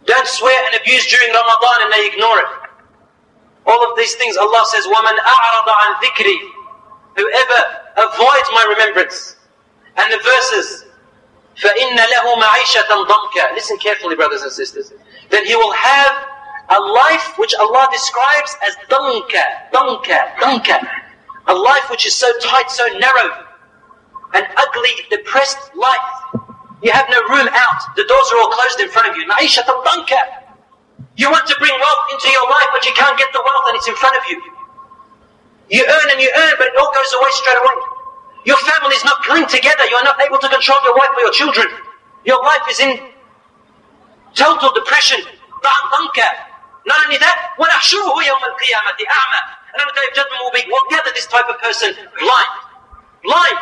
Don't 0.06 0.28
swear 0.28 0.60
and 0.68 0.82
abuse 0.82 1.08
during 1.08 1.34
Ramadan 1.34 1.84
and 1.84 1.94
they 1.94 2.08
ignore 2.08 2.40
it. 2.40 2.52
All 3.66 3.90
of 3.90 3.98
these 3.98 4.16
things 4.16 4.36
Allah 4.36 4.64
says, 4.68 4.86
وَمَنْ 4.86 5.18
أَعْرَضَ 5.18 5.68
عَنْ 5.68 6.02
ذِكْرِي 6.04 6.38
Whoever 7.16 7.60
avoids 7.98 8.50
my 8.52 8.66
remembrance. 8.70 9.38
And 9.96 10.12
the 10.12 10.18
verses, 10.24 10.86
فَإِنَّ 11.58 11.96
لَهُ 11.96 12.36
مَعِيشَةً 12.36 13.06
ضَنْكَ 13.08 13.54
Listen 13.56 13.78
carefully, 13.78 14.16
brothers 14.16 14.42
and 14.42 14.52
sisters. 14.52 14.92
then 15.31 15.45
he 15.47 15.55
will 15.57 15.73
have 15.73 16.15
a 16.71 16.81
life 16.81 17.39
which 17.39 17.55
Allah 17.57 17.89
describes 17.93 18.57
as 18.67 18.77
dunka, 18.89 19.45
dunka, 19.73 20.19
dunka. 20.37 20.79
A 21.49 21.55
life 21.55 21.89
which 21.91 22.07
is 22.07 22.15
so 22.15 22.31
tight, 22.41 22.71
so 22.71 22.85
narrow, 22.99 23.45
an 24.35 24.45
ugly, 24.57 24.91
depressed 25.09 25.59
life. 25.75 26.45
You 26.83 26.93
have 26.93 27.09
no 27.11 27.21
room 27.29 27.49
out. 27.51 27.81
The 27.97 28.05
doors 28.05 28.29
are 28.33 28.39
all 28.39 28.51
closed 28.51 28.81
in 28.81 28.89
front 28.91 29.09
of 29.09 29.17
you. 29.17 29.27
Naisha 29.27 29.65
dunka. 29.65 30.21
You 31.17 31.31
want 31.31 31.47
to 31.49 31.57
bring 31.59 31.73
wealth 31.73 32.05
into 32.13 32.29
your 32.31 32.45
life, 32.47 32.69
but 32.73 32.85
you 32.85 32.93
can't 32.95 33.19
get 33.19 33.33
the 33.33 33.43
wealth 33.43 33.65
and 33.69 33.77
it's 33.77 33.89
in 33.89 33.97
front 33.97 34.17
of 34.17 34.23
you. 34.31 34.39
You 35.71 35.85
earn 35.85 36.11
and 36.13 36.21
you 36.21 36.31
earn, 36.31 36.55
but 36.59 36.69
it 36.69 36.77
all 36.79 36.93
goes 36.95 37.13
away 37.13 37.31
straight 37.33 37.59
away. 37.59 37.77
Your 38.45 38.57
family 38.57 38.95
is 38.95 39.05
not 39.05 39.19
linked 39.29 39.51
together. 39.51 39.85
You 39.91 39.97
are 39.97 40.05
not 40.05 40.21
able 40.21 40.39
to 40.39 40.49
control 40.49 40.79
your 40.85 40.95
wife 40.97 41.11
or 41.17 41.21
your 41.21 41.33
children. 41.33 41.67
Your 42.25 42.43
life 42.43 42.63
is 42.71 42.81
in 42.81 43.11
total 44.36 44.72
depression. 44.74 45.20
Not 46.86 47.00
only 47.06 47.18
that, 47.18 47.56
وَنَحْشُرُهُ 47.60 48.12
يَوْمَ 48.12 48.44
الْقِيَامَةِ 48.44 49.00
أَعْمَى 49.00 49.42
And 49.74 49.78
on 49.82 49.88
the 49.88 49.96
day 49.96 50.06
of 50.10 50.14
judgment 50.16 50.40
will 50.44 50.52
be, 50.52 50.64
we'll 50.68 50.90
gather 50.90 51.12
this 51.16 51.28
type 51.28 51.48
of 51.48 51.58
person 51.60 51.96
blind. 52.20 52.54
Blind. 53.24 53.60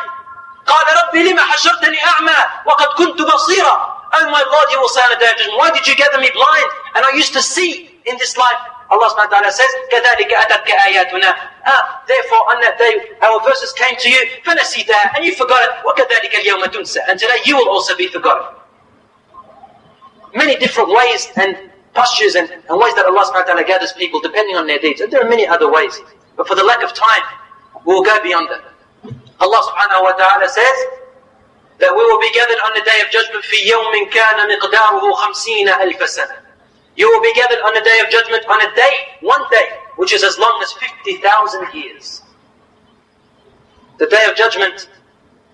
قال 0.66 0.86
ربي 1.04 1.22
لما 1.32 1.42
حشرتني 1.42 2.04
أعمى 2.06 2.36
وقد 2.66 2.86
كنت 2.86 3.22
بصيرا 3.22 3.98
Oh 4.14 4.30
my 4.30 4.44
God, 4.44 4.66
you 4.70 4.78
will 4.78 4.88
say 4.90 5.00
on 5.00 5.10
the 5.10 5.16
day 5.16 5.30
of 5.30 5.38
judgment, 5.38 5.58
why 5.58 5.70
did 5.70 5.86
you 5.86 5.96
gather 5.96 6.18
me 6.20 6.28
blind? 6.34 6.66
And 6.94 7.04
I 7.04 7.16
used 7.16 7.32
to 7.32 7.40
see 7.40 7.98
in 8.04 8.16
this 8.18 8.36
life. 8.36 8.60
Allah 8.92 9.08
subhanahu 9.08 9.32
wa 9.32 9.40
ta'ala 9.40 9.50
says, 9.50 9.72
كَذَلِكَ 9.88 10.28
أَتَتْكَ 10.28 10.68
آيَاتُنَا 10.68 11.30
ah, 11.64 12.02
Therefore, 12.06 12.44
on 12.52 12.60
that 12.60 12.76
day, 12.76 13.00
our 13.22 13.40
verses 13.40 13.72
came 13.72 13.96
to 13.96 14.10
you, 14.10 14.20
فَنَسِيتَها 14.44 15.16
And 15.16 15.24
you 15.24 15.34
forgot 15.34 15.64
it. 15.64 15.70
وَكَذَلِكَ 15.80 16.44
الْيَوْمَ 16.44 16.62
تُنْسَى 16.68 17.00
And 17.08 17.18
today 17.18 17.40
you 17.46 17.56
will 17.56 17.70
also 17.70 17.96
be 17.96 18.08
forgotten. 18.08 18.55
Many 20.34 20.56
different 20.56 20.88
ways 20.88 21.28
and 21.36 21.70
postures 21.94 22.34
and, 22.36 22.48
and 22.50 22.78
ways 22.80 22.94
that 22.94 23.04
Allah 23.04 23.24
subhanahu 23.28 23.52
wa 23.52 23.60
ta'ala 23.60 23.64
gathers 23.64 23.92
people 23.92 24.20
depending 24.20 24.56
on 24.56 24.66
their 24.66 24.78
deeds. 24.78 25.00
And 25.00 25.12
there 25.12 25.24
are 25.24 25.28
many 25.28 25.46
other 25.46 25.70
ways. 25.70 26.00
But 26.36 26.48
for 26.48 26.54
the 26.54 26.64
lack 26.64 26.82
of 26.82 26.94
time, 26.94 27.22
we 27.84 27.94
will 27.94 28.04
go 28.04 28.16
beyond 28.22 28.48
that. 28.48 28.64
Allah 29.40 29.60
subhanahu 29.60 30.02
wa 30.02 30.12
ta'ala 30.16 30.48
says 30.48 30.78
that 31.78 31.90
we 31.90 32.02
will 32.02 32.20
be 32.20 32.32
gathered 32.32 32.60
on 32.64 32.72
the 32.74 32.84
day 32.86 33.00
of 33.04 33.10
judgment 33.10 33.44
في 33.44 33.68
يوم 33.68 34.10
كان 34.10 34.48
مقداره 34.48 35.12
خمسين 35.12 35.68
ألف 35.68 36.08
سنة 36.08 36.42
you 36.96 37.08
will 37.08 37.22
be 37.22 37.32
gathered 37.34 37.60
on 37.60 37.74
the 37.74 37.80
day 37.80 38.00
of 38.04 38.10
judgment 38.10 38.44
on 38.48 38.60
a 38.60 38.74
day, 38.74 38.92
one 39.20 39.42
day, 39.50 39.66
which 39.96 40.12
is 40.12 40.22
as 40.22 40.38
long 40.38 40.60
as 40.62 40.72
50,000 40.72 41.74
years. 41.74 42.22
The 43.98 44.06
day 44.06 44.26
of 44.28 44.36
judgment 44.36 44.88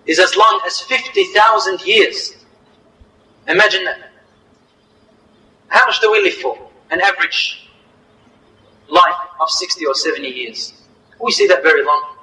is 0.05 0.19
as 0.19 0.35
long 0.35 0.59
as 0.65 0.81
50,000 0.81 1.81
years. 1.85 2.35
Imagine 3.47 3.85
that. 3.85 4.11
How 5.74 5.86
much 5.86 6.00
do 6.00 6.12
we 6.12 6.22
live 6.22 6.34
for? 6.34 6.56
An 6.92 7.00
average 7.00 7.68
life 8.88 9.14
of 9.40 9.50
60 9.50 9.84
or 9.86 9.94
70 9.94 10.28
years. 10.28 10.72
We 11.20 11.32
see 11.32 11.48
that 11.48 11.64
very 11.64 11.84
long. 11.84 12.14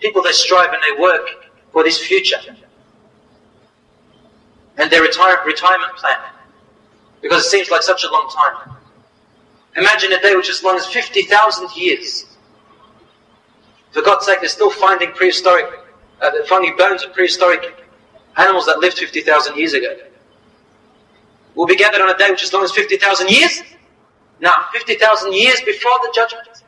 People 0.00 0.20
they 0.20 0.32
strive 0.32 0.72
and 0.72 0.82
they 0.82 1.00
work 1.00 1.28
for 1.72 1.84
this 1.84 2.04
future. 2.04 2.40
And 4.78 4.90
their 4.90 5.02
retire, 5.02 5.38
retirement 5.46 5.94
plan. 5.94 6.18
Because 7.22 7.46
it 7.46 7.50
seems 7.50 7.70
like 7.70 7.82
such 7.82 8.02
a 8.02 8.10
long 8.10 8.28
time. 8.34 8.76
Imagine 9.76 10.12
a 10.12 10.20
day 10.20 10.34
which 10.34 10.48
is 10.48 10.56
as 10.56 10.64
long 10.64 10.76
as 10.76 10.86
50,000 10.86 11.76
years. 11.76 12.26
For 13.92 14.02
God's 14.02 14.26
sake, 14.26 14.40
they're 14.40 14.48
still 14.48 14.72
finding 14.72 15.12
prehistoric, 15.12 15.66
uh, 16.20 16.32
finding 16.48 16.76
bones 16.76 17.04
of 17.04 17.12
prehistoric 17.12 17.76
animals 18.36 18.66
that 18.66 18.80
lived 18.80 18.98
50,000 18.98 19.56
years 19.56 19.74
ago 19.74 19.96
We'll 21.57 21.67
be 21.67 21.75
gathered 21.75 22.01
on 22.01 22.09
a 22.09 22.17
day 22.17 22.29
which 22.31 22.41
is 22.43 22.49
as 22.49 22.53
long 22.53 22.63
as 22.63 22.71
50,000 22.71 23.29
years. 23.29 23.61
Now, 24.39 24.53
50,000 24.73 25.33
years 25.33 25.61
before 25.61 25.97
the 26.01 26.11
judgment. 26.15 26.63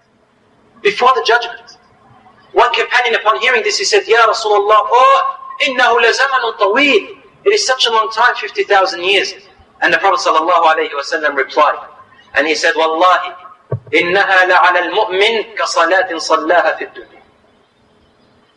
Before 0.81 1.09
the 1.15 1.23
judgment. 1.25 1.77
One 2.53 2.73
companion, 2.73 3.15
upon 3.15 3.41
hearing 3.41 3.63
this, 3.63 3.77
he 3.77 3.83
said, 3.83 4.03
Ya 4.07 4.25
Rasulullah, 4.27 4.79
oh, 4.87 5.37
إِنَّهُ 5.63 5.91
لَزَمَنٌ 6.01 6.57
طَوِيلٌ 6.57 7.17
It 7.45 7.49
is 7.53 7.65
such 7.65 7.85
a 7.85 7.91
long 7.91 8.09
time, 8.11 8.35
50,000 8.35 9.03
years. 9.03 9.33
And 9.81 9.93
the 9.93 9.97
Prophet 9.97 10.25
ﷺ 10.29 11.35
replied, 11.35 11.87
and 12.35 12.47
he 12.47 12.55
said, 12.55 12.73
Wallahi, 12.75 13.33
إِنَّهَا 13.91 14.49
لَعَلَى 14.49 14.89
الْمُؤْمِنِ 14.89 15.55
كَصَلَاةٍ 15.57 16.09
صَلَّاهَا 16.11 16.77
فِي 16.77 16.87
الدُّنْيَا 16.93 17.21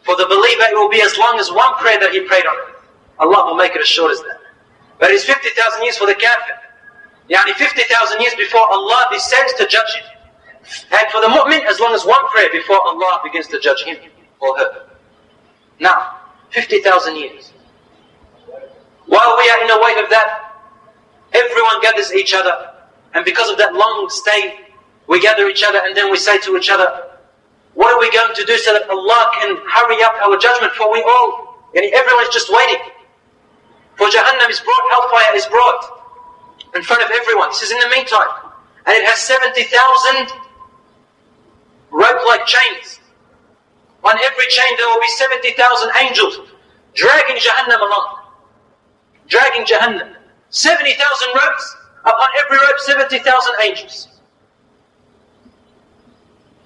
For 0.04 0.16
the 0.16 0.26
believer, 0.26 0.64
it 0.70 0.74
will 0.76 0.88
be 0.90 1.02
as 1.02 1.16
long 1.18 1.38
as 1.40 1.50
one 1.50 1.74
prayer 1.74 1.98
that 1.98 2.12
he 2.12 2.20
prayed 2.20 2.46
on 2.46 2.56
earth. 2.56 2.84
Allah 3.18 3.46
will 3.46 3.56
make 3.56 3.74
it 3.74 3.80
as 3.80 3.88
short 3.88 4.12
as 4.12 4.20
that. 4.20 4.40
But 5.03 5.11
it's 5.11 5.27
50,000 5.27 5.83
years 5.83 5.97
for 5.99 6.07
the 6.07 6.15
kafir. 6.15 6.55
Yani 7.27 7.51
50,000 7.59 8.21
years 8.23 8.35
before 8.35 8.63
Allah 8.71 9.11
descends 9.11 9.51
to 9.59 9.67
judge 9.67 9.91
him. 9.99 10.07
And 10.95 11.11
for 11.11 11.19
the 11.19 11.27
mu'min, 11.27 11.67
as 11.67 11.81
long 11.83 11.91
as 11.93 12.05
one 12.05 12.23
prayer 12.31 12.47
before 12.55 12.79
Allah 12.79 13.19
begins 13.27 13.47
to 13.47 13.59
judge 13.59 13.83
him 13.83 13.97
or 14.39 14.57
her. 14.57 14.71
Now, 15.83 16.23
50,000 16.51 17.17
years. 17.17 17.51
While 19.11 19.35
we 19.35 19.45
are 19.51 19.59
in 19.59 19.67
the 19.67 19.79
wait 19.83 19.99
of 20.03 20.09
that, 20.09 20.53
Everyone 21.33 21.81
gathers 21.81 22.13
each 22.13 22.33
other. 22.33 22.53
And 23.13 23.25
because 23.25 23.49
of 23.49 23.57
that 23.57 23.73
long 23.73 24.07
stay, 24.09 24.59
we 25.07 25.19
gather 25.19 25.47
each 25.47 25.63
other 25.63 25.81
and 25.83 25.97
then 25.97 26.11
we 26.11 26.17
say 26.17 26.37
to 26.39 26.55
each 26.57 26.69
other, 26.69 27.09
what 27.73 27.91
are 27.93 27.99
we 27.99 28.09
going 28.11 28.33
to 28.35 28.45
do 28.45 28.57
so 28.57 28.73
that 28.73 28.87
Allah 28.89 29.31
can 29.39 29.57
hurry 29.67 30.03
up 30.03 30.13
our 30.21 30.37
judgment 30.37 30.73
for 30.73 30.91
we 30.91 31.01
all? 31.01 31.65
And 31.75 31.85
everyone 31.91 32.23
is 32.23 32.29
just 32.29 32.51
waiting. 32.53 32.92
For 33.97 34.07
Jahannam 34.07 34.49
is 34.49 34.59
brought, 34.59 34.83
hellfire 34.91 35.35
is 35.35 35.45
brought 35.47 36.03
in 36.75 36.83
front 36.83 37.03
of 37.03 37.09
everyone. 37.11 37.49
This 37.49 37.63
is 37.63 37.71
in 37.71 37.79
the 37.79 37.89
meantime. 37.89 38.27
And 38.85 38.95
it 38.97 39.05
has 39.05 39.19
70,000 39.19 40.33
rope-like 41.91 42.45
chains. 42.45 42.99
On 44.03 44.15
every 44.17 44.47
chain 44.49 44.77
there 44.77 44.87
will 44.87 44.99
be 44.99 45.07
70,000 45.07 45.91
angels 46.01 46.39
dragging 46.93 47.37
Jahannam 47.37 47.79
along. 47.79 48.17
Dragging 49.27 49.65
Jahannam. 49.65 50.15
70,000 50.49 51.27
ropes, 51.33 51.75
upon 52.01 52.27
every 52.39 52.57
rope 52.57 52.79
70,000 52.79 53.53
angels. 53.63 54.07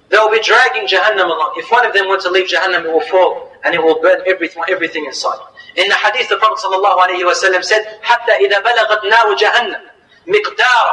They'll 0.10 0.32
be 0.32 0.42
dragging 0.42 0.88
Jahannam 0.88 1.26
along. 1.26 1.54
If 1.58 1.70
one 1.72 1.86
of 1.86 1.94
them 1.94 2.08
were 2.08 2.20
to 2.20 2.30
leave 2.30 2.48
Jahannam, 2.50 2.86
it 2.86 2.92
will 2.92 3.02
fall 3.02 3.52
and 3.64 3.76
it 3.76 3.82
will 3.82 4.02
burn 4.02 4.22
everything, 4.28 4.64
everything 4.70 5.06
inside. 5.06 5.40
In 5.77 5.89
the 5.89 5.95
hadith, 5.95 6.29
the 6.29 6.37
Prophet 6.37 6.63
ﷺ 6.65 7.65
said, 7.65 8.01
حتى 8.03 8.33
إذا 8.47 8.59
بلغت 8.61 9.05
نار 9.05 9.35
جهنم 9.37 9.81
مقدار 10.27 10.87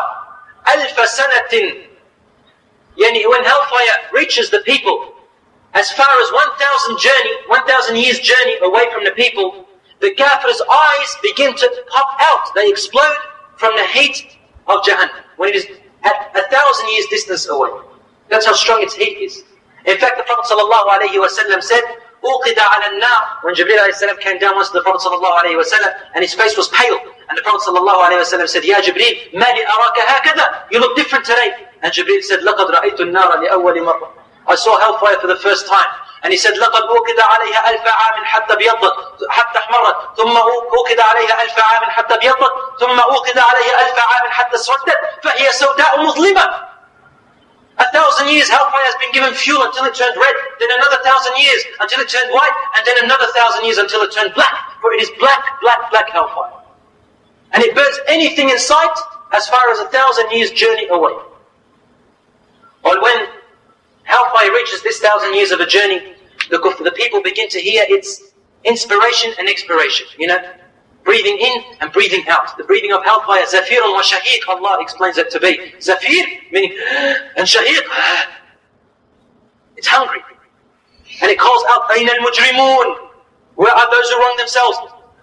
ألف 0.75 1.09
سنة 1.09 1.85
Yani 2.97 3.29
when 3.29 3.43
hellfire 3.43 4.11
reaches 4.11 4.49
the 4.49 4.59
people, 4.59 5.13
as 5.73 5.91
far 5.91 6.09
as 6.21 6.31
1,000 6.31 6.99
journey, 6.99 7.31
1,000 7.47 7.95
years 7.95 8.19
journey 8.19 8.57
away 8.61 8.85
from 8.91 9.03
the 9.03 9.11
people, 9.11 9.65
the 10.01 10.13
kafir's 10.15 10.61
eyes 10.61 11.15
begin 11.21 11.55
to 11.55 11.83
pop 11.89 12.17
out. 12.21 12.53
They 12.55 12.69
explode 12.69 13.15
from 13.57 13.75
the 13.75 13.85
heat 13.87 14.37
of 14.67 14.81
Jahannam 14.83 15.23
when 15.37 15.49
it 15.49 15.55
is 15.55 15.65
at 16.03 16.31
a 16.35 16.49
thousand 16.49 16.89
years 16.89 17.05
distance 17.09 17.47
away. 17.47 17.69
That's 18.29 18.45
how 18.45 18.53
strong 18.53 18.81
its 18.83 18.95
heat 18.95 19.17
is. 19.17 19.43
In 19.85 19.97
fact, 19.97 20.17
the 20.17 20.23
Prophet 20.23 20.53
ﷺ 20.53 21.63
said, 21.63 21.83
أوقد 22.24 22.58
على 22.58 22.86
النار. 22.86 23.22
when 23.42 23.54
Jibreel 23.54 23.78
عليه 23.80 23.92
السلام 23.92 24.16
came 24.16 24.38
down 24.38 24.56
once 24.56 24.68
to 24.68 24.78
the 24.78 24.82
Prophet 24.82 25.00
صلى 25.00 25.14
الله 25.14 25.38
عليه 25.38 25.56
وسلم. 25.56 25.94
And 26.14 26.24
his 26.24 26.34
face 26.34 26.56
was 26.56 26.68
pale. 26.68 26.98
And 27.28 27.38
the 27.38 27.42
Prophet 27.42 27.60
صلى 27.60 27.78
الله 27.78 28.04
عليه 28.04 28.16
وسلم 28.20 28.46
said 28.46 28.64
يا 28.64 28.80
جبريل 28.80 29.30
ما 29.34 29.44
لي 29.44 29.66
أراك 29.68 29.98
هكذا؟ 29.98 30.66
You 30.72 30.80
look 30.80 30.96
different 30.96 31.24
today. 31.24 31.54
And 31.82 31.92
Jibreel 31.92 32.22
said 32.22 32.42
لقد 32.42 32.70
رأيت 32.70 33.00
النار 33.00 33.38
لأول 33.38 33.82
مرة. 33.82 34.12
I 34.46 34.54
saw 34.54 34.78
hellfire 34.78 35.18
for 35.20 35.26
the 35.26 35.36
first 35.36 35.66
time. 35.66 35.90
And 36.22 36.32
he 36.32 36.38
said 36.38 36.56
لقد 36.56 36.82
أوقد 36.82 37.20
عليها 37.20 37.70
ألف 37.70 37.86
عام 37.86 38.24
حتى 38.24 38.56
بيضت 38.56 38.94
حتى 39.28 39.58
احمرت. 39.58 39.96
ثم 40.16 40.36
أوقد 40.36 41.00
عليها 41.00 41.42
ألف 41.42 41.58
عام 41.58 41.90
حتى 41.90 42.16
بيضت. 42.16 42.52
ثم 42.80 43.00
أوقد 43.00 43.38
عليها 43.38 43.88
ألف 43.88 43.98
عام 43.98 44.30
حتى 44.30 44.56
سودت 44.58 44.98
فهي 45.22 45.52
سوداء 45.52 46.00
مظلمة. 46.00 46.73
A 47.78 47.86
thousand 47.90 48.28
years 48.28 48.48
hellfire 48.48 48.86
has 48.86 48.94
been 49.02 49.10
given 49.10 49.34
fuel 49.34 49.62
until 49.64 49.84
it 49.84 49.94
turned 49.94 50.14
red, 50.16 50.34
then 50.60 50.70
another 50.78 51.02
thousand 51.02 51.34
years 51.42 51.64
until 51.80 52.00
it 52.00 52.08
turned 52.08 52.30
white, 52.30 52.54
and 52.76 52.86
then 52.86 53.02
another 53.02 53.26
thousand 53.34 53.64
years 53.64 53.78
until 53.78 54.02
it 54.02 54.12
turned 54.12 54.32
black. 54.34 54.78
For 54.80 54.92
it 54.92 55.02
is 55.02 55.10
black, 55.18 55.42
black, 55.60 55.90
black 55.90 56.10
hellfire. 56.10 56.62
And 57.52 57.62
it 57.62 57.74
burns 57.74 57.98
anything 58.06 58.50
in 58.50 58.58
sight 58.58 58.94
as 59.32 59.48
far 59.48 59.70
as 59.70 59.80
a 59.80 59.88
thousand 59.90 60.30
years 60.30 60.50
journey 60.52 60.86
away. 60.88 61.14
Or 62.84 63.02
when 63.02 63.26
hellfire 64.04 64.52
reaches 64.52 64.82
this 64.82 65.00
thousand 65.00 65.34
years 65.34 65.50
of 65.50 65.60
a 65.60 65.66
journey, 65.66 66.14
the, 66.50 66.58
the 66.84 66.92
people 66.92 67.22
begin 67.22 67.48
to 67.48 67.58
hear 67.58 67.84
its 67.88 68.34
inspiration 68.64 69.32
and 69.38 69.48
expiration. 69.48 70.06
You 70.18 70.28
know, 70.28 70.38
breathing 71.04 71.38
in 71.38 71.62
and 71.80 71.92
breathing 71.92 72.24
out. 72.28 72.56
The 72.56 72.64
breathing 72.64 72.92
of 72.92 73.04
hellfire, 73.04 73.46
zafir 73.46 73.80
wa 73.82 74.02
shahiq, 74.02 74.48
Allah 74.48 74.78
explains 74.80 75.18
it 75.18 75.30
to 75.30 75.40
be. 75.40 75.74
Zafir 75.80 76.24
meaning, 76.50 76.76
and 77.36 77.46
Shahiq, 77.46 77.82
it's 79.76 79.86
hungry. 79.86 80.20
And 81.22 81.30
it 81.30 81.38
calls 81.38 81.62
out, 81.70 81.90
Ain 81.96 82.08
al 82.08 82.16
mujrimun, 82.16 83.10
Where 83.54 83.72
are 83.72 83.90
those 83.90 84.10
who 84.10 84.18
wrong 84.18 84.36
themselves? 84.38 84.78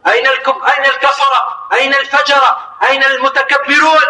أين 0.05 0.25
أين 0.25 0.85
الكفرة؟ 0.85 1.69
أين 1.73 1.93
الفجرة؟ 1.93 2.77
أين 2.89 3.03
المتكبرون؟ 3.03 4.07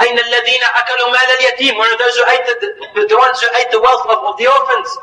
أين 0.00 0.18
الذين 0.18 0.62
أكلوا 0.64 1.10
مال 1.10 1.30
اليتيم? 1.38 1.78
Where 1.78 1.94
are 1.94 1.98
those 1.98 2.16
who 2.16 2.24
ate 2.28 2.46
the, 2.60 3.06
the 3.08 3.16
ones 3.16 3.40
who 3.40 3.48
ate 3.56 3.70
the 3.70 3.80
wealth 3.80 4.06
of, 4.06 4.18
of 4.24 4.36
the 4.36 4.46
orphans? 4.46 4.98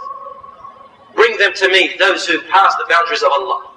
Bring 1.15 1.37
them 1.37 1.53
to 1.55 1.67
me, 1.69 1.95
those 1.97 2.27
who 2.27 2.39
pass 2.43 2.75
the 2.75 2.85
boundaries 2.87 3.23
of 3.23 3.31
Allah. 3.31 3.70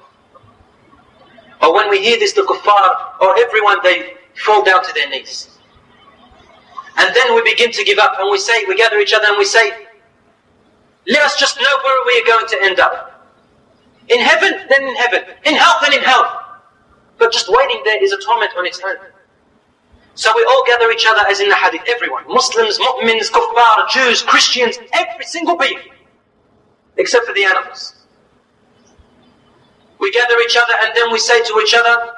Or 1.64 1.72
when 1.72 1.88
we 1.88 2.02
hear 2.02 2.18
this, 2.18 2.34
the 2.34 2.42
kuffar, 2.42 3.20
or 3.20 3.38
everyone, 3.38 3.78
they 3.82 4.14
fall 4.34 4.62
down 4.62 4.84
to 4.84 4.92
their 4.92 5.08
knees. 5.08 5.48
And 6.98 7.14
then 7.16 7.34
we 7.34 7.42
begin 7.42 7.72
to 7.72 7.84
give 7.84 7.98
up 7.98 8.16
and 8.18 8.30
we 8.30 8.38
say, 8.38 8.64
we 8.66 8.76
gather 8.76 8.98
each 8.98 9.14
other 9.14 9.26
and 9.28 9.38
we 9.38 9.44
say, 9.44 9.86
let 11.06 11.22
us 11.22 11.38
just 11.38 11.56
know 11.56 11.78
where 11.82 12.06
we 12.06 12.20
are 12.20 12.26
going 12.26 12.46
to 12.48 12.58
end 12.62 12.80
up. 12.80 13.32
In 14.08 14.20
heaven, 14.20 14.66
then 14.68 14.82
in 14.82 14.94
heaven. 14.96 15.22
In 15.44 15.54
hell, 15.54 15.76
then 15.80 15.94
in 15.94 16.02
hell. 16.02 16.60
But 17.18 17.32
just 17.32 17.48
waiting 17.48 17.80
there 17.84 18.02
is 18.02 18.12
a 18.12 18.20
torment 18.20 18.52
on 18.56 18.66
its 18.66 18.80
own. 18.84 18.96
So 20.14 20.30
we 20.36 20.44
all 20.44 20.64
gather 20.66 20.90
each 20.90 21.06
other 21.08 21.26
as 21.26 21.40
in 21.40 21.48
the 21.48 21.56
hadith, 21.56 21.82
everyone. 21.88 22.24
Muslims, 22.28 22.78
mu'mins, 22.78 23.30
kuffar, 23.30 23.88
Jews, 23.88 24.22
Christians, 24.22 24.78
every 24.92 25.24
single 25.24 25.56
being. 25.56 25.80
Except 26.96 27.26
for 27.26 27.32
the 27.32 27.44
animals. 27.44 28.03
We 30.04 30.10
gather 30.10 30.38
each 30.40 30.54
other 30.54 30.74
and 30.82 30.92
then 30.94 31.10
we 31.10 31.18
say 31.18 31.42
to 31.42 31.60
each 31.60 31.72
other, 31.72 32.12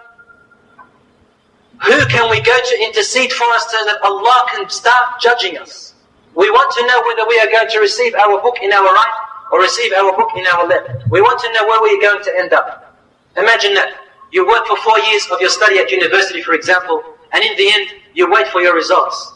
who 1.85 2.05
can 2.07 2.29
we 2.29 2.41
go 2.41 2.59
to 2.59 2.83
intercede 2.83 3.33
for 3.33 3.45
us 3.55 3.65
so 3.71 3.79
that 3.85 4.03
Allah 4.03 4.45
can 4.51 4.69
start 4.69 5.21
judging 5.21 5.57
us? 5.57 5.95
We 6.35 6.51
want 6.51 6.75
to 6.75 6.83
know 6.85 7.01
whether 7.07 7.29
we 7.29 7.39
are 7.39 7.47
going 7.47 7.71
to 7.71 7.79
receive 7.79 8.17
our 8.17 8.43
book 8.43 8.57
in 8.61 8.73
our 8.73 8.83
right 8.83 9.15
or 9.53 9.61
receive 9.61 9.93
our 9.93 10.17
book 10.17 10.31
in 10.35 10.45
our 10.49 10.67
left. 10.67 11.09
We 11.11 11.21
want 11.21 11.39
to 11.43 11.53
know 11.53 11.65
where 11.65 11.81
we 11.81 11.97
are 11.97 12.11
going 12.11 12.25
to 12.25 12.37
end 12.37 12.53
up. 12.53 12.99
Imagine 13.37 13.75
that. 13.75 13.95
You 14.33 14.45
work 14.45 14.67
for 14.67 14.77
four 14.79 14.99
years 14.99 15.29
of 15.31 15.41
your 15.41 15.51
study 15.51 15.79
at 15.79 15.89
university, 15.89 16.43
for 16.43 16.55
example, 16.55 17.05
and 17.31 17.45
in 17.45 17.57
the 17.57 17.71
end, 17.73 17.89
you 18.15 18.29
wait 18.29 18.49
for 18.49 18.61
your 18.61 18.75
results. 18.75 19.33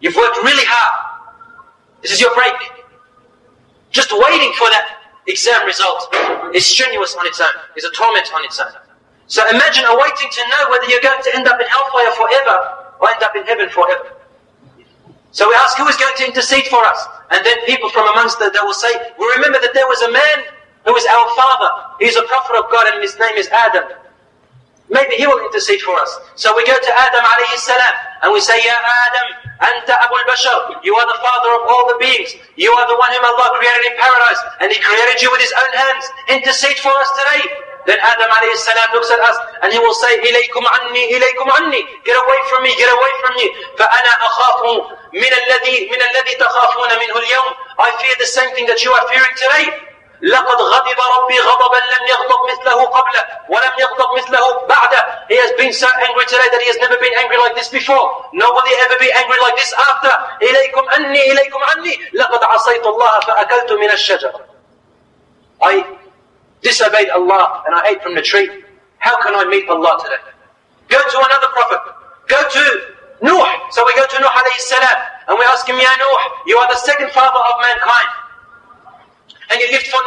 You've 0.00 0.16
worked 0.16 0.38
really 0.38 0.64
hard. 0.66 1.30
This 2.02 2.10
is 2.10 2.20
your 2.20 2.34
break. 2.34 2.54
Just 3.92 4.10
waiting 4.10 4.52
for 4.58 4.68
that 4.70 5.01
exam 5.26 5.66
result 5.66 6.14
is 6.54 6.66
strenuous 6.66 7.14
on 7.16 7.26
its 7.26 7.40
own, 7.40 7.54
is 7.76 7.84
a 7.84 7.90
torment 7.92 8.28
on 8.34 8.44
its 8.44 8.58
own. 8.60 8.72
So 9.26 9.48
imagine 9.48 9.84
awaiting 9.86 10.30
to 10.30 10.42
know 10.48 10.70
whether 10.70 10.86
you're 10.86 11.00
going 11.00 11.22
to 11.22 11.30
end 11.34 11.48
up 11.48 11.60
in 11.60 11.66
hellfire 11.66 12.12
forever 12.12 12.58
or 13.00 13.10
end 13.10 13.22
up 13.22 13.34
in 13.36 13.44
heaven 13.44 13.68
forever. 13.70 14.12
So 15.32 15.48
we 15.48 15.54
ask 15.54 15.78
who 15.78 15.88
is 15.88 15.96
going 15.96 16.14
to 16.18 16.26
intercede 16.26 16.66
for 16.66 16.84
us? 16.84 17.06
And 17.30 17.44
then 17.44 17.56
people 17.64 17.88
from 17.88 18.06
amongst 18.12 18.38
them, 18.38 18.50
they 18.52 18.60
will 18.60 18.74
say, 18.74 18.92
we 19.18 19.24
remember 19.36 19.58
that 19.60 19.72
there 19.72 19.86
was 19.86 20.02
a 20.02 20.12
man 20.12 20.52
who 20.84 20.94
is 20.94 21.06
our 21.06 21.26
father. 21.34 21.96
He's 21.98 22.16
a 22.16 22.22
prophet 22.28 22.56
of 22.58 22.70
God 22.70 22.92
and 22.92 23.00
his 23.00 23.16
name 23.18 23.36
is 23.36 23.48
Adam. 23.48 23.84
Maybe 24.91 25.19
he 25.19 25.27
will 25.27 25.43
intercede 25.43 25.81
for 25.83 25.99
us. 25.99 26.11
So 26.35 26.55
we 26.55 26.63
go 26.63 26.71
to 26.71 26.91
Adam 26.95 27.23
alayhi 27.23 27.59
salam 27.59 27.93
and 28.23 28.31
we 28.31 28.39
say, 28.39 28.55
Ya 28.63 28.71
Adam, 28.71 29.27
Anta 29.59 29.93
Abu 29.99 30.15
al-Bashar. 30.15 30.79
You 30.79 30.95
are 30.95 31.07
the 31.11 31.19
father 31.19 31.51
of 31.59 31.61
all 31.67 31.91
the 31.91 31.99
beings. 31.99 32.31
You 32.55 32.71
are 32.71 32.87
the 32.87 32.95
one 32.95 33.11
whom 33.11 33.25
Allah 33.27 33.51
created 33.59 33.83
in 33.91 33.95
paradise. 33.99 34.41
And 34.63 34.71
He 34.71 34.79
created 34.79 35.19
you 35.19 35.27
with 35.31 35.43
His 35.43 35.51
own 35.51 35.71
hands. 35.75 36.03
Intercede 36.39 36.79
for 36.79 36.93
us 37.03 37.09
today. 37.19 37.43
Then 37.87 37.99
Adam 38.03 38.31
alayhi 38.31 38.55
salam 38.59 38.91
looks 38.95 39.11
at 39.11 39.19
us 39.23 39.37
and 39.63 39.71
he 39.71 39.79
will 39.79 39.95
say, 39.95 40.11
إِلَيْكُمْ 40.19 40.59
عَنِّي 40.59 41.03
إِلَيْكُمْ 41.07 41.47
عَنِّي 41.47 41.81
Get 42.03 42.19
away 42.19 42.39
from 42.51 42.63
me, 42.63 42.75
get 42.75 42.91
away 42.91 43.13
from 43.23 43.33
me. 43.39 43.47
فَأَنَا 43.79 44.13
أَخَافُ 44.27 44.59
مِنَ 45.15 45.31
الَّذِي 45.31 45.77
مِنَ 45.87 46.01
الَّذِي 46.03 46.33
تَخَافُونَ 46.35 46.89
مِنْهُ 46.99 47.15
الْيَوْمِ 47.15 47.51
I 47.79 47.91
fear 48.03 48.15
the 48.19 48.25
same 48.27 48.51
thing 48.55 48.65
that 48.67 48.83
you 48.83 48.91
are 48.91 49.07
fearing 49.07 49.35
today. 49.39 49.87
لقد 50.22 50.60
غضب 50.62 50.98
ربي 51.18 51.40
غضبا 51.40 51.76
لم 51.76 52.06
يغضب 52.08 52.50
مثله 52.50 52.84
قبله 52.84 53.24
ولم 53.48 53.72
يغضب 53.78 54.12
مثله 54.18 54.66
بعده 54.66 55.26
He 55.28 55.36
has 55.36 55.52
been 55.58 55.72
so 55.72 55.88
angry 56.06 56.24
today 56.26 56.48
that 56.52 56.60
he 56.60 56.66
has 56.68 56.76
never 56.78 56.96
been 56.98 57.14
angry 57.18 57.38
like 57.38 57.54
this 57.56 57.68
before. 57.68 58.06
Nobody 58.32 58.70
ever 58.84 58.96
be 59.00 59.10
angry 59.12 59.38
like 59.40 59.56
this 59.56 59.72
after. 59.72 60.14
إليكم 60.42 60.88
أني 60.90 61.32
إليكم 61.32 61.58
عني 61.62 62.10
لقد 62.14 62.44
عصيت 62.44 62.86
الله 62.86 63.20
فأكلت 63.20 63.72
من 63.72 63.90
الشجر. 63.90 64.32
I 65.62 65.84
disobeyed 66.62 67.08
Allah 67.10 67.62
and 67.66 67.74
I 67.74 67.82
ate 67.90 68.02
from 68.02 68.14
the 68.14 68.22
tree. 68.22 68.48
How 68.98 69.20
can 69.22 69.34
I 69.34 69.44
meet 69.44 69.68
Allah 69.68 69.98
today? 70.04 70.22
Go 70.88 70.98
to 70.98 71.18
another 71.18 71.48
prophet. 71.48 71.80
Go 72.28 72.38
to 72.48 72.62
Nuh. 73.22 73.46
So 73.70 73.84
we 73.86 73.94
go 73.94 74.06
to 74.06 74.18
Nuh 74.20 74.28
alayhi 74.30 74.58
salam 74.60 74.96
and 75.28 75.38
we 75.38 75.44
ask 75.46 75.66
him, 75.66 75.76
Ya 75.78 75.90
Nuh, 75.98 76.18
you 76.46 76.58
are 76.58 76.68
the 76.68 76.78
second 76.78 77.10
father 77.10 77.38
of 77.38 77.54
mankind. 77.60 78.21
And 79.51 79.59
you 79.61 79.67
lived 79.71 79.87
for 79.87 80.01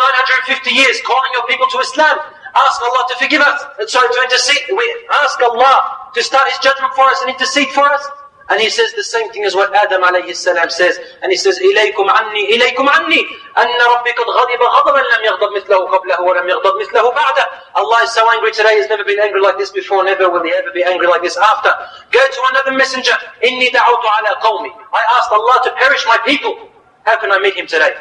950 0.52 0.70
years 0.70 1.00
calling 1.06 1.32
your 1.32 1.46
people 1.46 1.66
to 1.72 1.78
Islam. 1.80 2.16
Ask 2.50 2.82
Allah 2.82 3.02
to 3.08 3.16
forgive 3.16 3.40
us. 3.40 3.58
Sorry, 3.88 4.08
to 4.08 4.20
intercede. 4.22 4.68
We 4.74 4.86
ask 5.22 5.40
Allah 5.40 6.10
to 6.14 6.20
start 6.22 6.50
His 6.50 6.58
judgment 6.58 6.92
for 6.94 7.04
us 7.08 7.22
and 7.22 7.30
intercede 7.30 7.68
for 7.70 7.86
us. 7.86 8.04
And 8.50 8.60
he 8.60 8.68
says 8.68 8.92
the 8.98 9.06
same 9.06 9.30
thing 9.30 9.44
as 9.46 9.54
what 9.54 9.70
Adam 9.72 10.02
alayhi 10.02 10.34
salam 10.34 10.68
says. 10.70 10.98
And 11.22 11.30
he 11.30 11.38
says, 11.38 11.60
إِلَيْكُمْ 11.62 12.02
عَنِّي 12.02 12.50
إِلَيْكُمْ 12.50 12.82
عَنِّي 12.82 13.20
أَنَّ 13.56 13.78
رَبِّي 13.78 14.10
قَدْ 14.18 14.26
غَضِبَ 14.26 14.58
غَضَبًا 14.58 15.02
لَمْ 15.06 15.22
يَغْضَبْ 15.24 15.50
مِثْلَهُ 15.54 15.78
قَبْلَهُ 15.86 16.20
وَلَمْ 16.20 16.48
يَغْضَبْ 16.48 16.74
مِثْلَهُ 16.82 17.14
بَعْدَهُ 17.14 17.44
Allah 17.76 17.98
is 18.02 18.12
so 18.12 18.28
angry 18.32 18.50
today, 18.50 18.74
He's 18.78 18.88
never 18.88 19.04
been 19.04 19.20
angry 19.20 19.40
like 19.40 19.56
this 19.56 19.70
before, 19.70 20.02
never 20.02 20.28
will 20.28 20.42
He 20.42 20.50
ever 20.50 20.72
be 20.74 20.82
angry 20.82 21.06
like 21.06 21.22
this 21.22 21.36
after. 21.36 21.70
Go 22.10 22.18
to 22.18 22.40
another 22.50 22.76
messenger, 22.76 23.12
إِنِّي 23.44 23.70
دَعَوْتُ 23.70 24.02
عَلَى 24.02 24.34
قَوْمِ 24.42 24.66
I 24.66 25.02
asked 25.14 25.30
Allah 25.30 25.60
to 25.64 25.70
perish 25.78 26.04
my 26.06 26.18
people. 26.26 26.70
How 27.04 27.20
can 27.20 27.30
I 27.30 27.38
meet 27.38 27.54
Him 27.54 27.68
today? 27.68 27.94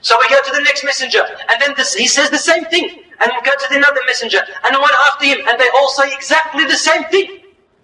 So 0.00 0.16
we 0.20 0.28
go 0.28 0.40
to 0.40 0.52
the 0.52 0.60
next 0.62 0.84
messenger, 0.84 1.22
and 1.50 1.60
then 1.60 1.74
this, 1.76 1.94
he 1.94 2.06
says 2.06 2.30
the 2.30 2.38
same 2.38 2.64
thing. 2.66 3.02
And 3.20 3.32
we 3.34 3.42
go 3.42 3.50
to 3.50 3.66
the 3.68 3.76
another 3.76 4.00
messenger, 4.06 4.38
and 4.38 4.74
the 4.74 4.80
one 4.80 4.92
after 5.10 5.24
him, 5.26 5.38
and 5.48 5.58
they 5.58 5.68
all 5.74 5.88
say 5.88 6.12
exactly 6.14 6.64
the 6.64 6.76
same 6.76 7.04
thing. 7.04 7.40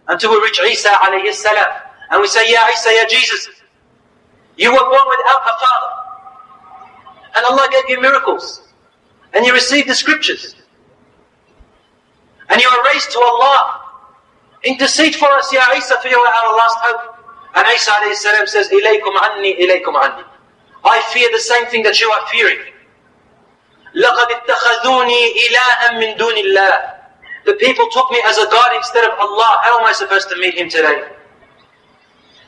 Until 0.06 0.30
we 0.32 0.36
reach 0.38 0.60
Isa 0.60 0.90
alayhi 0.90 1.32
salam. 1.32 1.66
And 2.10 2.20
we 2.20 2.28
say, 2.28 2.50
Ya 2.52 2.68
Isa, 2.68 2.90
Ya 2.92 3.08
Jesus, 3.08 3.48
you 4.56 4.70
were 4.70 4.78
born 4.78 5.06
without 5.08 5.42
a 5.42 5.54
father. 5.58 5.92
And 7.36 7.46
Allah 7.46 7.68
gave 7.72 7.88
you 7.88 8.00
miracles. 8.00 8.68
And 9.32 9.44
you 9.46 9.52
received 9.52 9.88
the 9.88 9.94
scriptures. 9.94 10.54
And 12.50 12.60
you 12.60 12.68
are 12.68 12.84
raised 12.92 13.10
to 13.12 13.18
Allah. 13.18 13.80
Intercede 14.62 15.16
for 15.16 15.28
us, 15.32 15.52
Ya 15.52 15.62
Isa, 15.74 15.96
for 16.00 16.08
you 16.08 16.18
are 16.18 16.34
our 16.44 16.56
last 16.56 16.78
hope. 16.82 17.16
And 17.56 17.66
Isa 17.74 17.90
alayhi 17.90 18.14
salam 18.14 18.46
says, 18.46 18.68
Ilaykum 18.68 19.16
anni, 19.22 19.54
ilaykum 19.56 19.94
anni. 19.96 20.24
I 20.83 21.01
fear 21.13 21.29
the 21.31 21.39
same 21.39 21.65
thing 21.67 21.83
that 21.83 21.99
you 21.99 22.09
are 22.09 22.25
fearing. 22.27 22.59
لَقَدْ 23.95 24.27
اتَّخَذُونِي 24.31 25.21
إِلَهًا 25.45 25.89
مِّن 25.99 26.17
دُونِ 26.17 26.35
اللَّهِ 26.37 26.93
The 27.45 27.53
people 27.53 27.87
took 27.91 28.09
me 28.11 28.21
as 28.25 28.37
a 28.37 28.45
God 28.45 28.75
instead 28.75 29.03
of 29.09 29.17
Allah. 29.19 29.59
How 29.63 29.79
am 29.79 29.85
I 29.85 29.93
supposed 29.93 30.29
to 30.29 30.37
meet 30.37 30.55
Him 30.55 30.69
today? 30.69 31.09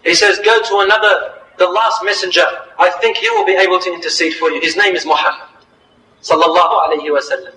He 0.03 0.15
says, 0.15 0.39
go 0.43 0.61
to 0.61 0.79
another, 0.79 1.33
the 1.57 1.67
last 1.67 2.03
messenger. 2.03 2.45
I 2.79 2.89
think 3.01 3.17
he 3.17 3.29
will 3.29 3.45
be 3.45 3.53
able 3.53 3.79
to 3.79 3.93
intercede 3.93 4.33
for 4.35 4.49
you. 4.49 4.59
His 4.61 4.75
name 4.75 4.95
is 4.95 5.05
Muhammad. 5.05 5.47
Sallallahu 6.21 6.89
alayhi 6.89 7.11
wa 7.11 7.19
sallam. 7.21 7.53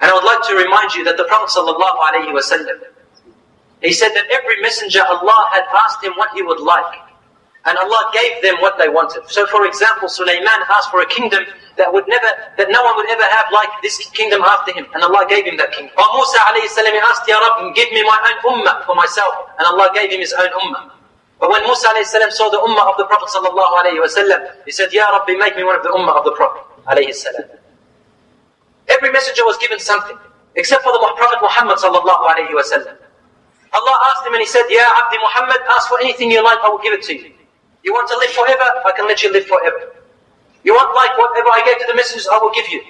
And 0.00 0.10
I 0.10 0.12
would 0.12 0.24
like 0.24 0.46
to 0.48 0.54
remind 0.54 0.94
you 0.94 1.04
that 1.04 1.16
the 1.16 1.24
Prophet 1.24 1.48
sallallahu 1.48 1.96
alayhi 2.08 2.32
wa 2.32 2.40
sallam, 2.40 2.78
he 3.82 3.92
said 3.92 4.10
that 4.10 4.26
every 4.30 4.60
messenger 4.60 5.02
Allah 5.06 5.48
had 5.52 5.64
asked 5.84 6.02
him 6.04 6.12
what 6.16 6.30
he 6.34 6.42
would 6.42 6.60
like. 6.60 7.00
And 7.65 7.77
Allah 7.77 8.11
gave 8.11 8.41
them 8.43 8.59
what 8.59 8.77
they 8.77 8.89
wanted. 8.89 9.23
So 9.31 9.47
for 9.47 9.65
example, 9.65 10.09
Sulaiman 10.09 10.59
asked 10.67 10.91
for 10.91 11.01
a 11.01 11.07
kingdom 11.07 11.43
that 11.77 11.87
would 11.91 12.03
never, 12.07 12.27
that 12.57 12.67
no 12.69 12.83
one 12.83 12.95
would 12.97 13.09
ever 13.09 13.23
have 13.23 13.45
like 13.53 13.71
this 13.81 13.97
kingdom 14.11 14.41
after 14.43 14.73
him. 14.73 14.85
And 14.93 15.03
Allah 15.03 15.25
gave 15.29 15.45
him 15.45 15.55
that 15.57 15.71
kingdom. 15.71 15.95
Or 15.95 16.03
Musa 16.11 16.37
alayhi 16.43 16.67
salam, 16.67 16.91
asked, 17.07 17.23
Ya 17.27 17.39
Rabb, 17.39 17.73
give 17.73 17.87
me 17.95 18.03
my 18.03 18.19
own 18.19 18.59
ummah 18.59 18.85
for 18.85 18.95
myself. 18.95 19.47
And 19.57 19.65
Allah 19.65 19.89
gave 19.95 20.11
him 20.11 20.19
his 20.19 20.33
own 20.33 20.51
ummah. 20.59 20.91
But 21.39 21.49
when 21.49 21.63
Musa 21.63 21.87
salam 22.03 22.31
saw 22.31 22.49
the 22.51 22.59
ummah 22.59 22.91
of 22.91 22.95
the 22.99 23.05
Prophet 23.07 23.31
sallallahu 23.31 23.79
alayhi 23.79 24.65
he 24.65 24.71
said, 24.71 24.91
Ya 24.91 25.07
Rabbi, 25.09 25.33
make 25.39 25.55
me 25.55 25.63
one 25.63 25.75
of 25.75 25.83
the 25.83 25.89
ummah 25.89 26.19
of 26.19 26.25
the 26.25 26.31
Prophet 26.35 26.63
alayhi 26.85 27.13
salam. 27.15 27.47
Every 28.89 29.11
messenger 29.11 29.45
was 29.45 29.57
given 29.57 29.79
something, 29.79 30.17
except 30.55 30.83
for 30.83 30.91
the 30.91 30.99
Prophet 30.99 31.39
Muhammad 31.41 31.77
sallallahu 31.79 32.27
alayhi. 32.27 32.97
Allah 33.73 33.95
asked 34.11 34.27
him 34.27 34.33
and 34.33 34.41
he 34.41 34.47
said, 34.47 34.63
Ya 34.69 34.83
Abdi 34.83 35.17
Muhammad, 35.17 35.57
ask 35.71 35.87
for 35.87 35.99
anything 35.99 36.29
you 36.29 36.43
like, 36.43 36.59
I 36.59 36.69
will 36.69 36.77
give 36.83 36.93
it 36.93 37.01
to 37.03 37.15
you. 37.15 37.33
You 37.84 37.92
want 37.92 38.08
to 38.08 38.16
live 38.18 38.30
forever? 38.30 38.68
I 38.86 38.92
can 38.96 39.06
let 39.06 39.22
you 39.22 39.32
live 39.32 39.46
forever. 39.46 39.94
You 40.64 40.74
want 40.74 40.94
like 40.94 41.16
whatever 41.16 41.48
I 41.48 41.62
gave 41.64 41.78
to 41.80 41.86
the 41.88 41.94
messengers, 41.94 42.28
I 42.30 42.38
will 42.38 42.52
give 42.52 42.68
you. 42.68 42.82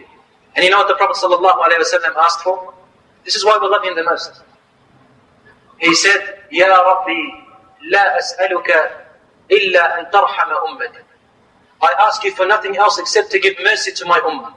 And 0.57 0.65
you 0.65 0.71
know 0.71 0.79
what 0.79 0.89
the 0.89 0.95
Prophet 0.97 1.17
sallallahu 1.17 1.59
alayhi 1.63 1.79
wasallam 1.85 2.17
asked 2.17 2.41
for? 2.41 2.75
This 3.25 3.37
is 3.37 3.45
why 3.45 3.59
we 3.61 3.69
love 3.69 3.85
him 3.85 3.95
the 3.95 4.03
most. 4.05 4.43
He 5.79 5.95
said, 5.95 6.43
Ya 6.51 6.67
Rabbi, 6.67 7.47
لا 7.91 8.19
أسألك 8.19 8.71
إلا 9.51 10.01
أن 10.01 10.11
ترحم 10.11 10.51
أمتي 10.69 11.03
I 11.81 11.95
ask 12.01 12.25
you 12.25 12.33
for 12.33 12.45
nothing 12.47 12.77
else 12.77 12.99
except 12.99 13.31
to 13.31 13.39
give 13.39 13.55
mercy 13.63 13.93
to 13.93 14.05
my 14.07 14.19
ummah. 14.21 14.53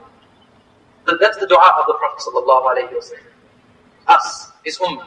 But 1.04 1.20
that's 1.20 1.36
the 1.38 1.46
dua 1.46 1.70
of 1.78 1.86
the 1.86 1.94
Prophet 1.94 2.18
sallallahu 2.18 2.64
alayhi 2.74 2.92
wa 2.92 4.14
Us, 4.16 4.50
his 4.64 4.78
ummah, 4.78 5.06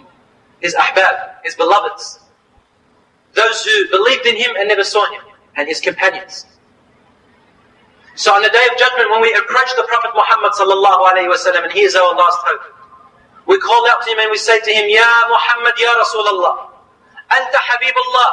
his 0.61 0.73
ahbab, 0.75 1.43
his 1.43 1.55
beloveds. 1.55 2.18
those 3.34 3.64
who 3.64 3.88
believed 3.90 4.26
in 4.26 4.36
him 4.36 4.50
and 4.58 4.68
never 4.68 4.84
saw 4.84 5.04
him, 5.12 5.22
and 5.56 5.68
his 5.68 5.80
companions. 5.80 6.46
So 8.16 8.34
on 8.34 8.42
the 8.42 8.50
day 8.50 8.66
of 8.70 8.76
judgment, 8.76 9.10
when 9.10 9.22
we 9.22 9.32
approach 9.32 9.70
the 9.76 9.86
Prophet 9.88 10.10
Muhammad 10.14 10.52
sallallahu 10.52 11.08
alayhi 11.08 11.30
wasallam, 11.30 11.64
and 11.64 11.72
he 11.72 11.82
is 11.82 11.94
our 11.94 12.14
last 12.14 12.38
hope, 12.42 12.74
we 13.46 13.58
call 13.58 13.88
out 13.88 14.02
to 14.04 14.10
him 14.10 14.18
and 14.18 14.30
we 14.30 14.36
say 14.36 14.60
to 14.60 14.70
him, 14.70 14.90
Ya 14.90 15.08
Muhammad, 15.30 15.72
Ya 15.78 15.88
Rasulullah, 15.96 16.68
Anta 17.30 17.58
Habibullah, 17.64 18.30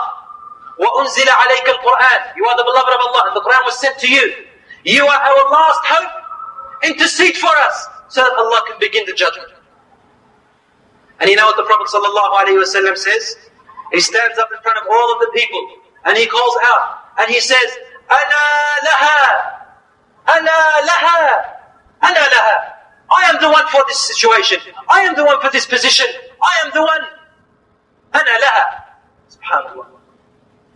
wa 0.80 0.88
unzila 1.02 1.32
alayka 1.32 1.72
al-Quran. 1.78 2.20
You 2.36 2.46
are 2.46 2.58
the 2.58 2.66
beloved 2.66 2.94
of 2.94 3.02
Allah, 3.08 3.24
and 3.32 3.36
the 3.36 3.42
Quran 3.42 3.64
was 3.66 3.80
sent 3.80 3.98
to 4.00 4.10
you. 4.10 4.46
You 4.84 5.06
are 5.06 5.22
our 5.22 5.52
last 5.52 5.82
hope. 5.86 6.12
Intercede 6.84 7.38
for 7.38 7.50
us, 7.66 7.88
so 8.10 8.22
that 8.22 8.34
Allah 8.34 8.62
can 8.68 8.78
begin 8.80 9.06
the 9.06 9.14
judgment. 9.14 9.50
And 11.20 11.30
you 11.30 11.36
know 11.36 11.46
what 11.46 11.58
the 11.58 11.64
Prophet 11.64 11.88
sallallahu 11.88 12.44
alayhi 12.44 12.62
wasallam 12.62 12.98
says? 12.98 13.36
He 13.92 14.00
stands 14.00 14.38
up 14.38 14.50
in 14.56 14.62
front 14.62 14.78
of 14.80 14.86
all 14.90 15.14
of 15.14 15.20
the 15.20 15.32
people, 15.34 15.62
and 16.06 16.18
he 16.18 16.26
calls 16.28 16.58
out, 16.64 17.00
and 17.20 17.30
he 17.30 17.40
says, 17.40 17.78
Ana 18.10 18.44
laha, 18.88 19.58
Ana 20.28 20.58
laha. 20.88 21.58
Ana 22.02 22.20
laha. 22.20 22.74
I 23.10 23.30
am 23.30 23.42
the 23.42 23.50
one 23.50 23.66
for 23.68 23.82
this 23.88 24.00
situation. 24.00 24.60
I 24.90 25.02
am 25.02 25.16
the 25.16 25.24
one 25.24 25.40
for 25.42 25.50
this 25.50 25.66
position. 25.66 26.06
I 26.42 26.66
am 26.66 26.72
the 26.74 26.82
one. 26.82 27.02
Ana 28.14 28.32
laha. 28.44 28.66
Subhanallah. 29.32 29.88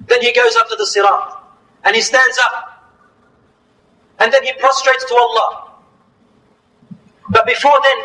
Then 0.08 0.21
he 0.21 0.34
goes 0.34 0.56
up 0.56 0.69
to 0.69 0.76
the 0.76 0.86
sirat. 0.86 1.38
And 1.84 1.95
he 1.95 2.02
stands 2.02 2.38
up. 2.39 2.93
And 4.19 4.32
then 4.32 4.43
he 4.43 4.54
prostrates 4.54 5.06
to 5.08 5.15
Allah. 5.15 5.71
But 7.30 7.45
before 7.45 7.80
then, 7.84 7.97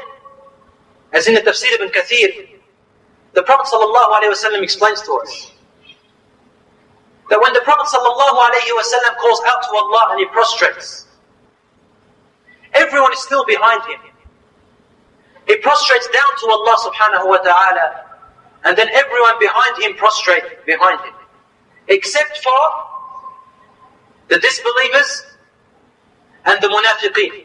as 1.12 1.28
in 1.28 1.34
the 1.34 1.40
tafsir 1.40 1.72
ibn 1.74 1.88
Kathir, 1.90 2.48
the 3.36 3.42
Prophet 3.42 3.68
ﷺ 3.68 4.62
explains 4.62 5.02
to 5.02 5.12
us 5.12 5.52
that 7.28 7.38
when 7.38 7.52
the 7.52 7.60
Prophet 7.60 7.84
ﷺ 7.84 9.16
calls 9.20 9.40
out 9.46 9.62
to 9.62 9.76
Allah 9.76 10.06
and 10.12 10.20
he 10.20 10.26
prostrates, 10.32 11.04
Everyone 12.72 13.12
is 13.12 13.18
still 13.22 13.44
behind 13.44 13.82
him. 13.82 14.00
He 15.46 15.56
prostrates 15.58 16.06
down 16.08 16.32
to 16.40 16.46
Allah 16.48 16.76
subhanahu 16.80 17.28
wa 17.28 17.36
ta'ala, 17.36 18.04
and 18.64 18.76
then 18.76 18.88
everyone 18.88 19.38
behind 19.38 19.82
him 19.82 19.96
prostrate 19.96 20.64
behind 20.64 20.98
him. 21.00 21.12
Except 21.88 22.38
for 22.38 22.60
the 24.28 24.38
disbelievers 24.40 25.26
and 26.46 26.60
the 26.62 26.68
munafiqeen. 26.68 27.44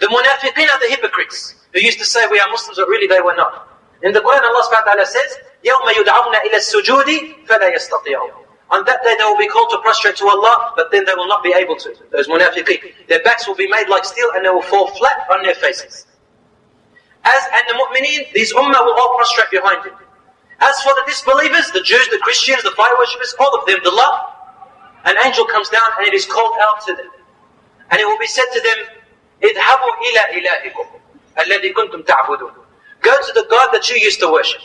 The 0.00 0.06
munafiqeen 0.06 0.68
are 0.68 0.80
the 0.80 0.88
hypocrites 0.90 1.54
who 1.72 1.80
used 1.80 1.98
to 1.98 2.04
say 2.04 2.26
we 2.30 2.38
are 2.40 2.48
Muslims, 2.50 2.76
but 2.76 2.88
really 2.88 3.06
they 3.06 3.22
were 3.22 3.34
not. 3.34 3.67
In 4.03 4.11
the 4.11 4.19
Quran, 4.19 4.43
Allah 4.43 4.63
subhanahu 4.67 4.85
wa 4.85 4.93
ta'ala 4.93 5.05
says, 5.05 5.37
يَوْمَ 5.63 5.87
يُدْعَوْنَ 5.87 6.35
إِلَى 6.43 6.57
السُّجُودِ 6.59 7.47
فَلَا 7.47 7.73
يَسْتَطِيعُونَ 7.75 8.43
on 8.73 8.83
that 8.85 9.03
day 9.03 9.13
they 9.19 9.23
will 9.23 9.37
be 9.37 9.47
called 9.47 9.69
to 9.69 9.77
prostrate 9.85 10.15
to 10.17 10.25
Allah, 10.25 10.73
but 10.75 10.89
then 10.89 11.05
they 11.05 11.13
will 11.13 11.27
not 11.27 11.43
be 11.43 11.53
able 11.53 11.75
to. 11.77 11.93
Those 12.11 12.27
munafiqeen. 12.27 13.05
Their 13.07 13.21
backs 13.21 13.47
will 13.47 13.53
be 13.55 13.69
made 13.69 13.87
like 13.87 14.03
steel 14.03 14.31
and 14.33 14.43
they 14.43 14.49
will 14.49 14.65
fall 14.65 14.87
flat 14.97 15.27
on 15.31 15.43
their 15.43 15.53
faces. 15.53 16.07
As 17.23 17.41
and 17.53 17.63
the 17.69 17.75
mu'mineen, 17.77 18.33
these 18.33 18.51
ummah 18.51 18.81
will 18.81 18.97
all 18.97 19.15
prostrate 19.15 19.51
behind 19.51 19.85
him. 19.85 19.93
As 20.59 20.81
for 20.81 20.89
the 20.95 21.03
disbelievers, 21.05 21.69
the 21.71 21.81
Jews, 21.81 22.07
the 22.09 22.17
Christians, 22.23 22.63
the 22.63 22.71
fire 22.71 22.97
worshippers, 22.97 23.35
all 23.39 23.53
of 23.59 23.65
them, 23.67 23.77
the 23.83 23.91
lot, 23.91 24.65
an 25.05 25.17
angel 25.23 25.45
comes 25.45 25.69
down 25.69 25.85
and 25.99 26.07
it 26.07 26.15
is 26.15 26.25
called 26.25 26.57
out 26.59 26.81
to 26.87 26.95
them. 26.95 27.11
And 27.91 28.01
it 28.01 28.05
will 28.05 28.19
be 28.19 28.27
said 28.27 28.49
to 28.53 28.61
them, 28.61 28.79
اذهبوا 29.43 29.93
إلى 30.01 30.39
إلهكم 30.39 30.87
الذي 31.39 31.73
كنتم 31.73 32.01
تعبدون. 32.01 32.53
Go 33.02 33.14
to 33.20 33.32
the 33.34 33.46
God 33.48 33.70
that 33.72 33.88
you 33.88 33.96
used 33.96 34.20
to 34.20 34.30
worship. 34.30 34.60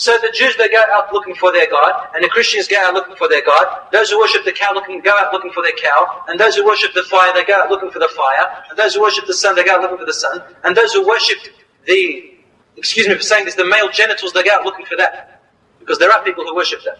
So 0.00 0.16
the 0.22 0.32
Jews, 0.32 0.56
they 0.56 0.68
go 0.68 0.82
out 0.92 1.12
looking 1.12 1.34
for 1.34 1.52
their 1.52 1.68
God, 1.70 2.08
and 2.14 2.24
the 2.24 2.28
Christians 2.28 2.66
go 2.68 2.76
out 2.80 2.94
looking 2.94 3.16
for 3.16 3.28
their 3.28 3.44
God. 3.44 3.66
Those 3.92 4.10
who 4.10 4.18
worship 4.18 4.44
the 4.44 4.52
cow 4.52 4.72
looking, 4.72 5.00
go 5.00 5.10
out 5.10 5.32
looking 5.32 5.52
for 5.52 5.62
their 5.62 5.76
cow, 5.76 6.24
and 6.28 6.40
those 6.40 6.56
who 6.56 6.64
worship 6.64 6.94
the 6.94 7.02
fire, 7.02 7.32
they 7.34 7.44
go 7.44 7.54
out 7.60 7.68
looking 7.70 7.90
for 7.90 7.98
the 7.98 8.08
fire, 8.08 8.64
and 8.70 8.78
those 8.78 8.94
who 8.94 9.02
worship 9.02 9.26
the 9.26 9.34
sun, 9.34 9.54
they 9.56 9.64
go 9.64 9.74
out 9.74 9.82
looking 9.82 9.98
for 9.98 10.06
the 10.06 10.14
sun, 10.14 10.42
and 10.64 10.74
those 10.74 10.94
who 10.94 11.06
worship 11.06 11.38
the, 11.86 12.32
excuse 12.76 13.08
me 13.08 13.14
for 13.14 13.20
saying 13.20 13.44
this, 13.44 13.56
the 13.56 13.66
male 13.66 13.90
genitals, 13.90 14.32
they 14.32 14.42
go 14.42 14.52
out 14.52 14.64
looking 14.64 14.86
for 14.86 14.96
that. 14.96 15.42
Because 15.78 15.98
there 15.98 16.10
are 16.10 16.22
people 16.24 16.44
who 16.44 16.54
worship 16.54 16.80
that. 16.84 16.98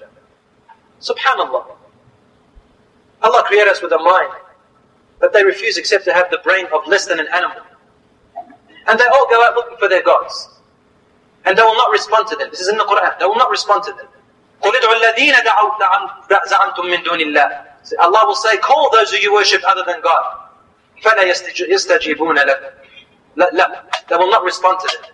Subhanallah. 1.00 1.76
Allah 3.22 3.44
created 3.46 3.70
us 3.70 3.80
with 3.80 3.92
a 3.92 3.98
mind, 3.98 4.32
but 5.20 5.32
they 5.32 5.42
refuse 5.42 5.78
except 5.78 6.04
to 6.04 6.12
have 6.12 6.30
the 6.30 6.38
brain 6.44 6.66
of 6.66 6.86
less 6.86 7.06
than 7.06 7.18
an 7.18 7.28
animal. 7.32 7.62
And 8.86 8.98
they 8.98 9.06
all 9.06 9.26
go 9.30 9.42
out 9.42 9.54
looking 9.54 9.78
for 9.78 9.88
their 9.88 10.02
gods. 10.02 10.59
And 11.45 11.57
they 11.57 11.61
will 11.61 11.75
not 11.75 11.91
respond 11.91 12.27
to 12.29 12.35
them. 12.35 12.49
This 12.49 12.61
is 12.61 12.69
in 12.69 12.77
the 12.77 12.83
Quran. 12.83 13.19
They 13.19 13.25
will 13.25 13.35
not 13.35 13.49
respond 13.51 13.83
to 13.83 13.91
them. 13.93 14.07
قُلِ 14.61 14.71
الَّذِينَ 14.71 15.35
زَعَمْتُم 16.49 16.85
مِّن 16.89 17.03
دُونِ 17.03 17.19
اللَّهِ 17.21 17.65
Allah 17.99 18.21
will 18.25 18.35
say, 18.35 18.57
call 18.57 18.89
those 18.91 19.11
who 19.11 19.17
you 19.17 19.33
worship 19.33 19.61
other 19.67 19.83
than 19.85 20.01
God. 20.01 20.23
فَلَا 21.03 21.23
يَسْتَجِيبُونَ 21.29 22.35
لَكُمْ 22.37 22.71
لا, 23.37 23.49
لا, 23.51 23.83
they 24.07 24.15
will 24.15 24.31
not 24.31 24.43
respond 24.43 24.79
to 24.79 24.87
them. 24.97 25.11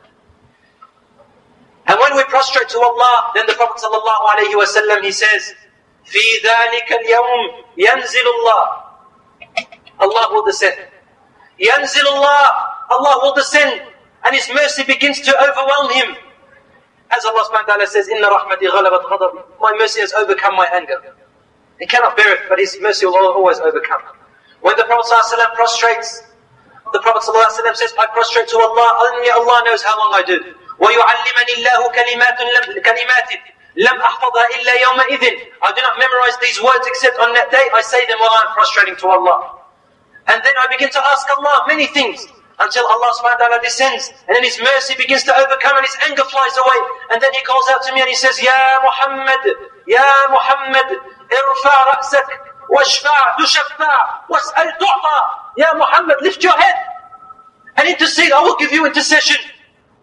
And 1.88 2.00
when 2.00 2.16
we 2.16 2.24
prostrate 2.26 2.70
to 2.70 2.80
Allah, 2.80 3.32
then 3.36 3.46
the 3.48 3.54
Prophet 3.54 3.82
ﷺ, 3.84 5.04
he 5.04 5.12
says, 5.12 5.56
في 6.06 6.44
ذلك 6.44 6.92
اليوم 6.92 7.66
ينزل 7.78 8.28
الله 8.28 8.84
Allah 10.00 10.28
will 10.32 10.46
descend. 10.46 10.78
ينزل 11.60 12.08
الله 12.08 12.50
Allah 12.92 13.20
will 13.24 13.34
descend 13.34 13.82
and 14.26 14.36
His 14.36 14.50
mercy 14.54 14.84
begins 14.84 15.22
to 15.22 15.32
overwhelm 15.38 15.92
him. 15.94 16.16
As 17.12 17.26
Allah 17.26 17.44
subhanahu 17.50 17.68
wa 17.68 17.74
ta'ala 17.76 17.88
says, 17.88 18.08
Inna 18.08 18.28
rahmati 18.32 18.70
ghalabat 18.72 19.04
ghadabi. 19.04 19.44
My 19.60 19.74
mercy 19.78 20.00
has 20.00 20.14
overcome 20.14 20.56
my 20.56 20.68
anger. 20.74 21.02
He 21.80 21.86
cannot 21.86 22.16
bear 22.16 22.34
it, 22.36 22.42
but 22.48 22.60
His 22.60 22.78
mercy 22.80 23.06
will 23.06 23.18
always 23.18 23.60
overcome. 23.60 24.02
When 24.62 24.78
the 24.78 24.86
Prophet 24.86 25.12
ﷺ 25.12 25.56
prostrates, 25.58 26.24
the 26.94 27.00
Prophet 27.02 27.26
ﷺ 27.26 27.76
says, 27.76 27.94
I 28.00 28.06
prostrate 28.14 28.48
to 28.50 28.58
Allah, 28.58 29.12
only 29.12 29.30
Allah 29.32 29.62
knows 29.66 29.82
how 29.82 29.98
long 29.98 30.14
I 30.14 30.24
do. 30.24 30.38
وَيُعَلِّمَنِ 30.80 31.48
اللَّهُ 31.58 31.80
كَلِمَاتٍ 31.94 32.38
كَلِمَاتٍ 32.86 33.30
لم 33.76 34.02
أحفظها 34.02 34.48
إلا 34.60 34.74
يومئذ 34.82 35.24
I 35.62 35.72
do 35.72 35.82
not 35.82 35.96
memorize 35.98 36.38
these 36.42 36.62
words 36.62 36.86
except 36.88 37.18
on 37.20 37.32
that 37.34 37.50
day 37.52 37.64
I 37.74 37.82
say 37.82 38.06
them 38.08 38.20
while 38.20 38.32
I'm 38.34 38.54
prostrating 38.54 38.98
to 38.98 39.08
Allah. 39.08 39.60
And 40.28 40.44
then 40.44 40.54
I 40.62 40.68
begin 40.68 40.90
to 40.90 41.00
ask 41.00 41.26
Allah 41.38 41.64
many 41.68 41.88
things 41.88 42.28
until 42.59 42.87
Allah 42.89 43.11
subhanahu 43.21 43.37
wa 43.37 43.43
ta'ala 43.49 43.61
descends 43.63 44.13
and 44.29 44.33
then 44.37 44.45
His 44.45 44.57
mercy 44.61 44.95
begins 44.97 45.25
to 45.25 45.33
overcome 45.37 45.77
and 45.77 45.85
His 45.87 45.97
anger 46.09 46.25
flies 46.25 46.57
away. 46.57 46.81
And 47.13 47.21
then 47.21 47.33
He 47.35 47.43
calls 47.45 47.69
out 47.71 47.83
to 47.85 47.93
me 47.93 48.01
and 48.01 48.09
He 48.09 48.17
says 48.17 48.41
Ya 48.41 48.57
Muhammad 48.83 49.43
Ya 49.87 50.09
Muhammad 50.33 50.89
irfa 51.29 51.75
ra'sak 51.93 52.29
washfa' 52.73 53.37
tushaffa' 53.39 54.29
was'al 54.33 54.71
tu'ta 54.81 55.19
Ya 55.57 55.73
Muhammad 55.75 56.17
lift 56.23 56.43
your 56.43 56.57
head 56.57 56.77
and 57.77 57.89
intercede. 57.89 58.33
I 58.33 58.41
will 58.41 58.57
give 58.57 58.73
you 58.73 58.87
intercession. 58.87 59.37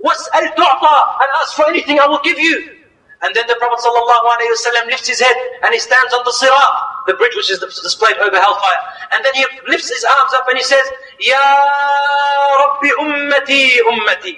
Was'al 0.03 0.45
tu'ta 0.55 0.95
and 1.21 1.29
ask 1.41 1.55
for 1.55 1.65
anything 1.67 1.99
I 1.99 2.07
will 2.07 2.21
give 2.23 2.39
you. 2.39 2.79
And 3.23 3.33
then 3.33 3.47
the 3.47 3.55
Prophet 3.55 3.79
ﷺ 3.79 4.85
lifts 4.87 5.07
his 5.07 5.21
head 5.21 5.35
and 5.63 5.73
he 5.73 5.79
stands 5.79 6.13
on 6.13 6.25
the 6.25 6.31
sirat, 6.31 6.75
the 7.07 7.13
bridge 7.15 7.35
which 7.35 7.51
is 7.51 7.59
displayed 7.59 8.17
over 8.17 8.37
hellfire. 8.37 8.81
And 9.11 9.23
then 9.25 9.33
he 9.35 9.45
lifts 9.67 9.89
his 9.89 10.03
arms 10.03 10.33
up 10.33 10.47
and 10.47 10.57
he 10.57 10.63
says, 10.63 10.85
Ya 11.19 11.37
Rabbi 12.59 12.89
ummati 12.99 13.77
ummati. 13.87 14.33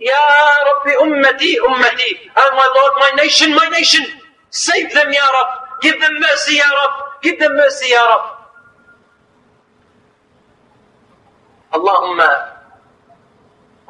Ya 0.00 0.18
Rabbi 0.66 0.92
ummati 1.02 1.56
ummati. 1.58 2.10
Oh 2.36 2.50
my 2.54 2.68
Lord, 2.74 2.92
my 3.00 3.22
nation, 3.22 3.54
my 3.54 3.68
nation. 3.70 4.04
Save 4.50 4.92
them, 4.92 5.12
Ya 5.12 5.26
Rabb. 5.26 5.80
Give 5.82 6.00
them 6.00 6.18
mercy, 6.18 6.56
Ya 6.56 6.64
Rabb. 6.64 7.22
Give 7.22 7.38
them 7.38 7.54
mercy, 7.56 7.90
Ya 7.90 8.04
Rabb. 8.04 8.36
Allahumma 11.72 12.49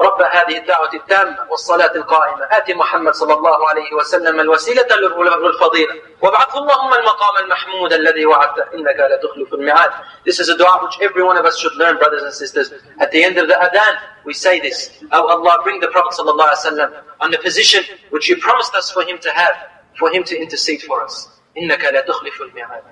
رب 0.00 0.22
هذه 0.22 0.56
الدعوة 0.58 0.94
التامة 0.94 1.36
والصلاة 1.50 1.92
القائمة 1.94 2.44
آت 2.50 2.70
محمد 2.70 3.14
صلى 3.14 3.34
الله 3.34 3.68
عليه 3.68 3.94
وسلم 3.94 4.40
الوسيلة 4.40 4.86
والفضيلة 5.16 5.94
وابعثه 6.22 6.58
اللهم 6.58 6.94
المقام 6.94 7.44
المحمود 7.44 7.92
الذي 7.92 8.26
وعدته 8.26 8.62
إنك 8.74 8.96
لا 8.96 9.16
تخلف 9.22 9.54
الميعاد 9.54 9.90
This 10.24 10.40
is 10.40 10.48
a 10.48 10.56
dua 10.56 10.78
which 10.82 10.96
every 11.02 11.22
one 11.22 11.36
of 11.36 11.44
us 11.44 11.58
should 11.58 11.74
learn 11.76 11.98
brothers 11.98 12.22
and 12.22 12.32
sisters 12.32 12.72
At 13.00 13.10
the 13.10 13.22
end 13.24 13.36
of 13.38 13.48
the 13.48 13.54
adhan 13.54 13.94
we 14.24 14.32
say 14.32 14.58
this 14.60 14.90
Oh 15.12 15.26
Allah 15.28 15.60
bring 15.64 15.80
the 15.80 15.88
Prophet 15.88 16.12
صلى 16.12 16.30
الله 16.30 16.44
عليه 16.44 16.58
وسلم 16.58 16.92
on 17.20 17.30
the 17.30 17.38
position 17.38 17.84
which 18.10 18.28
you 18.28 18.36
promised 18.36 18.74
us 18.74 18.90
for 18.90 19.02
him 19.02 19.18
to 19.18 19.30
have 19.30 19.54
for 19.98 20.10
him 20.10 20.24
to 20.24 20.34
intercede 20.40 20.82
for 20.82 21.04
us 21.04 21.28
إنك 21.58 21.84
لا 21.84 22.00
تخلف 22.00 22.40
الميعاد 22.40 22.82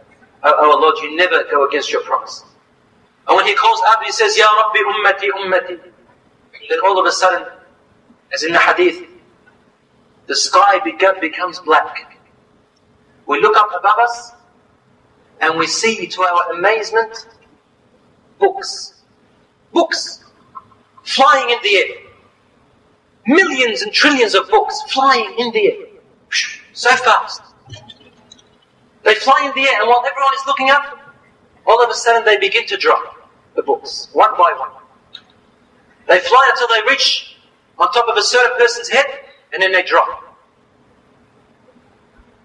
Oh, 0.44 0.54
oh 0.60 0.78
Lord 0.78 0.98
you 0.98 1.16
never 1.16 1.42
go 1.50 1.66
against 1.66 1.90
your 1.90 2.02
promise 2.02 2.44
And 3.26 3.36
when 3.36 3.46
he 3.46 3.54
calls 3.54 3.80
out 3.88 4.04
he 4.04 4.12
says 4.12 4.36
Ya 4.36 4.46
Rabbi 4.60 4.80
ummati 4.92 5.28
ummati 5.40 5.78
then 6.68 6.78
all 6.84 6.98
of 6.98 7.06
a 7.06 7.12
sudden, 7.12 7.46
as 8.32 8.42
in 8.42 8.52
the 8.52 8.58
hadith, 8.58 9.06
the 10.26 10.36
sky 10.36 10.78
becomes 11.20 11.58
black. 11.60 12.18
We 13.26 13.40
look 13.40 13.56
up 13.56 13.70
above 13.78 13.98
us 13.98 14.32
and 15.40 15.58
we 15.58 15.66
see, 15.66 16.06
to 16.06 16.22
our 16.22 16.52
amazement, 16.52 17.28
books. 18.38 19.02
Books 19.72 20.24
flying 21.04 21.50
in 21.50 21.58
the 21.62 21.76
air. 21.76 21.96
Millions 23.26 23.82
and 23.82 23.92
trillions 23.92 24.34
of 24.34 24.48
books 24.48 24.82
flying 24.90 25.34
in 25.38 25.52
the 25.52 25.72
air. 25.72 25.86
So 26.72 26.90
fast. 26.90 27.42
They 29.04 29.14
fly 29.14 29.40
in 29.44 29.62
the 29.62 29.68
air, 29.68 29.80
and 29.80 29.88
while 29.88 30.04
everyone 30.04 30.34
is 30.34 30.46
looking 30.46 30.70
up, 30.70 30.98
all 31.66 31.82
of 31.82 31.90
a 31.90 31.94
sudden 31.94 32.24
they 32.24 32.38
begin 32.38 32.66
to 32.66 32.76
drop. 32.76 33.16
the 33.54 33.62
books, 33.62 34.08
one 34.12 34.30
by 34.32 34.54
one. 34.56 34.70
They 36.08 36.18
fly 36.20 36.50
until 36.52 36.68
they 36.68 36.90
reach 36.90 37.36
on 37.78 37.92
top 37.92 38.08
of 38.08 38.16
a 38.16 38.22
certain 38.22 38.56
person's 38.56 38.88
head, 38.88 39.06
and 39.52 39.62
then 39.62 39.72
they 39.72 39.82
drop. 39.82 40.24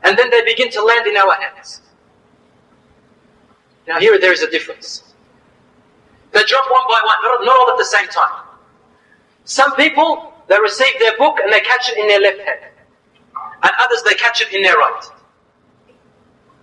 And 0.04 0.17
then 0.17 0.30
they 0.30 0.43
begin 0.43 0.69
to 0.71 0.84
land 0.84 1.08
in 1.08 1.15
our 1.17 1.34
hands. 1.36 1.82
Now 3.88 3.99
here 3.99 4.19
there 4.19 4.34
is 4.34 4.41
a 4.41 4.52
difference. 4.52 5.13
They 6.34 6.43
drop 6.43 6.65
one 6.69 6.82
by 6.88 7.02
one, 7.06 7.15
not, 7.23 7.45
not 7.45 7.60
all 7.60 7.71
at 7.71 7.78
the 7.78 7.86
same 7.86 8.08
time. 8.08 8.45
Some 9.45 9.76
people, 9.76 10.34
they 10.47 10.60
receive 10.60 10.93
their 10.99 11.17
book 11.17 11.38
and 11.41 11.52
they 11.52 11.62
catch 11.62 11.89
it 11.89 11.97
in 11.97 12.08
their 12.08 12.19
left 12.19 12.39
hand. 12.39 12.71
And 13.63 13.71
others, 13.80 14.04
they 14.04 14.15
catch 14.15 14.41
it 14.41 14.54
in 14.54 14.62
their 14.62 14.76
right. 14.76 15.04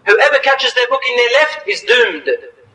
Whoever 0.06 0.38
catches 0.38 0.74
their 0.74 0.88
book 0.88 1.00
in 1.08 1.16
their 1.16 1.30
left 1.32 1.68
is 1.68 1.80
doomed. 1.82 2.28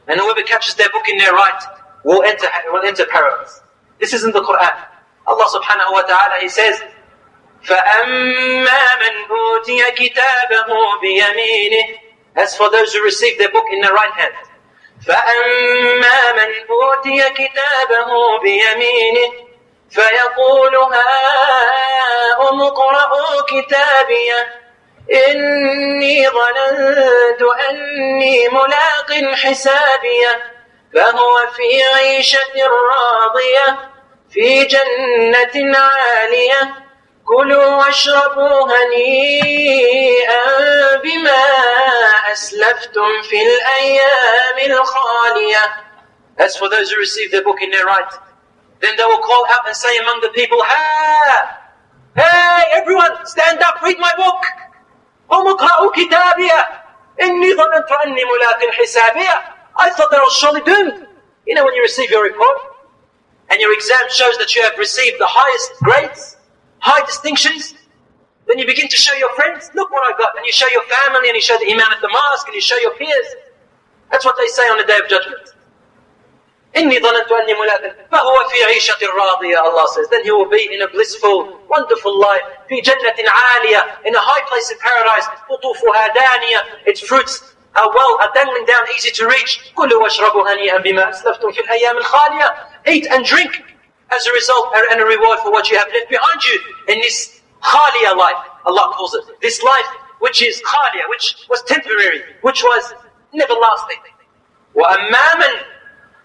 And 0.07 0.19
whoever 0.19 0.41
catches 0.43 0.75
their 0.75 0.89
book 0.89 1.07
in 1.09 1.17
their 1.17 1.33
right 1.33 1.61
will 2.03 2.23
enter, 2.23 2.47
will 2.71 2.85
enter 2.85 3.05
paradise. 3.05 3.61
This 3.99 4.13
is 4.13 4.23
in 4.23 4.31
the 4.31 4.41
Quran. 4.41 4.75
Allah 5.27 5.47
subhanahu 5.49 5.91
wa 5.93 6.01
ta'ala, 6.03 6.39
He 6.41 6.49
says, 6.49 6.81
فَأَمَّا 7.63 8.83
مَنْ 9.01 9.13
أُوتِيَ 9.29 9.81
كِتَابَهُ 9.97 10.69
بِيَمِينِهِ 11.01 11.85
As 12.35 12.55
for 12.55 12.69
those 12.69 12.93
who 12.93 13.03
receive 13.03 13.37
their 13.39 13.49
book 13.49 13.65
in 13.71 13.81
their 13.81 13.93
right 13.93 14.13
hand. 14.13 14.35
فأما 15.07 16.31
من 16.33 16.51
أوتي 16.69 17.29
كتابه 17.29 18.39
بيمينه 18.43 19.33
فيقول 19.89 20.75
هاؤم 20.75 22.61
اقرءوا 22.61 23.41
كتابيه 23.47 24.61
إني 25.27 26.29
ظننت 26.29 27.41
أني 27.69 28.49
ملاق 28.49 29.33
حسابيه 29.35 30.54
فهو 30.95 31.47
في 31.55 31.83
عيشة 31.95 32.39
راضية 32.91 33.89
في 34.29 34.65
جنة 34.65 35.77
عالية 35.77 36.75
كلوا 37.25 37.65
واشربوا 37.65 38.67
هنيئا 38.71 40.45
بما 41.03 41.43
أسلفتم 42.31 43.21
في 43.29 43.41
الأيام 43.41 44.71
الخالية 44.71 45.85
As 46.37 46.57
for 46.57 46.69
those 46.69 46.91
who 46.91 46.97
receive 46.99 47.31
their 47.31 47.43
book 47.43 47.61
in 47.61 47.71
their 47.71 47.85
right, 47.85 48.11
then 48.81 48.93
they 48.97 49.05
will 49.05 49.23
call 49.29 49.45
out 49.53 49.65
and 49.67 49.75
say 49.75 49.97
among 49.99 50.19
the 50.21 50.29
people, 50.29 50.59
Ha! 50.61 51.61
Hey, 52.15 52.63
everyone, 52.79 53.25
stand 53.25 53.59
up, 53.61 53.81
read 53.81 53.97
my 53.99 54.13
book! 54.17 54.41
قوموا 55.29 55.51
اقرأوا 55.51 55.91
كتابية 55.91 56.67
إني 57.21 57.53
ظننت 57.55 57.91
أني 58.05 58.21
ملاق 58.25 58.71
حسابية 58.71 59.54
I 59.76 59.90
thought 59.90 60.10
that 60.10 60.20
I 60.20 60.22
was 60.22 60.36
surely 60.36 60.60
doomed. 60.62 61.06
You 61.46 61.54
know 61.54 61.64
when 61.64 61.74
you 61.74 61.82
receive 61.82 62.10
your 62.10 62.22
report, 62.22 62.58
and 63.50 63.60
your 63.60 63.72
exam 63.74 64.04
shows 64.10 64.36
that 64.38 64.54
you 64.54 64.62
have 64.62 64.76
received 64.78 65.18
the 65.18 65.26
highest 65.28 65.72
grades, 65.82 66.36
high 66.78 67.04
distinctions, 67.04 67.74
then 68.46 68.58
you 68.58 68.66
begin 68.66 68.88
to 68.88 68.96
show 68.96 69.16
your 69.16 69.32
friends, 69.34 69.70
look 69.74 69.90
what 69.90 70.02
I 70.06 70.16
got. 70.18 70.36
And 70.36 70.46
you 70.46 70.52
show 70.52 70.68
your 70.68 70.82
family, 70.84 71.28
and 71.28 71.34
you 71.34 71.40
show 71.42 71.58
the 71.58 71.70
imam 71.70 71.90
at 71.90 72.00
the 72.00 72.08
mosque, 72.08 72.46
and 72.46 72.54
you 72.54 72.60
show 72.60 72.76
your 72.78 72.94
peers. 72.94 73.26
That's 74.10 74.24
what 74.24 74.36
they 74.38 74.46
say 74.48 74.62
on 74.62 74.78
the 74.78 74.84
day 74.84 74.98
of 75.02 75.08
judgment. 75.08 75.54
إني 76.76 77.00
ظننت 77.00 77.32
أني 77.32 77.54
ملاق 77.54 77.96
فهو 78.12 78.48
في 78.48 78.64
عيشة 78.64 79.06
راضية 79.06 79.58
Allah 79.58 79.88
says 79.88 80.08
then 80.08 80.22
he 80.22 80.30
will 80.30 80.48
be 80.48 80.72
in 80.72 80.82
a 80.82 80.88
blissful 80.88 81.58
wonderful 81.68 82.16
life 82.20 82.42
في 82.68 82.80
جنة 82.80 83.30
عالية 83.30 83.98
in 84.04 84.14
a 84.14 84.18
high 84.20 84.40
place 84.48 84.70
in 84.70 84.78
paradise 84.78 85.26
قطوفها 85.48 86.06
دانية 86.14 86.64
its 86.86 87.00
fruits 87.00 87.42
are 87.76 87.90
well 87.94 88.18
are 88.20 88.30
dangling 88.34 88.66
down 88.66 88.84
easy 88.96 89.10
to 89.10 89.26
reach 89.26 89.60
كلوا 89.76 90.02
واشربوا 90.02 90.52
هنيئا 90.52 90.78
بما 90.78 91.10
أسلفتم 91.10 91.52
في 91.52 91.60
الأيام 91.60 91.96
الخالية 91.96 92.54
eat 92.86 93.06
and 93.10 93.24
drink 93.24 93.62
as 94.10 94.26
a 94.26 94.32
result 94.32 94.74
and 94.90 95.00
a 95.00 95.04
reward 95.04 95.38
for 95.40 95.52
what 95.52 95.70
you 95.70 95.78
have 95.78 95.88
left 95.94 96.08
behind 96.10 96.42
you 96.44 96.60
in 96.88 97.00
this 97.00 97.40
khaliya 97.62 98.16
life, 98.16 98.42
Allah 98.64 98.92
calls 98.94 99.14
it. 99.14 99.24
This 99.40 99.62
life 99.62 99.86
which 100.18 100.42
is 100.42 100.60
khaliya, 100.62 101.08
which 101.08 101.36
was 101.48 101.62
temporary, 101.62 102.22
which 102.42 102.62
was 102.62 102.94
never 103.32 103.54
lasting. 103.54 103.98
وَأَمَّا 104.74 105.28
مَنْ 105.42 105.54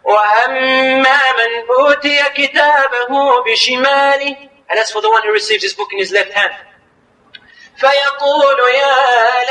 وَأَمَّا 0.06 1.20
مَنْ 1.40 1.68
أُوتِيَ 1.68 2.20
كِتَابَهُ 2.36 3.10
بِشِمَالِهِ 3.46 4.50
And 4.70 4.80
as 4.80 4.92
for 4.92 5.02
the 5.02 5.10
one 5.10 5.24
who 5.24 5.32
receives 5.32 5.64
his 5.64 5.74
book 5.74 5.88
in 5.94 6.00
his 6.00 6.12
left 6.12 6.32
hand, 6.34 6.54
فيقول 7.78 8.60
يا 8.76 8.96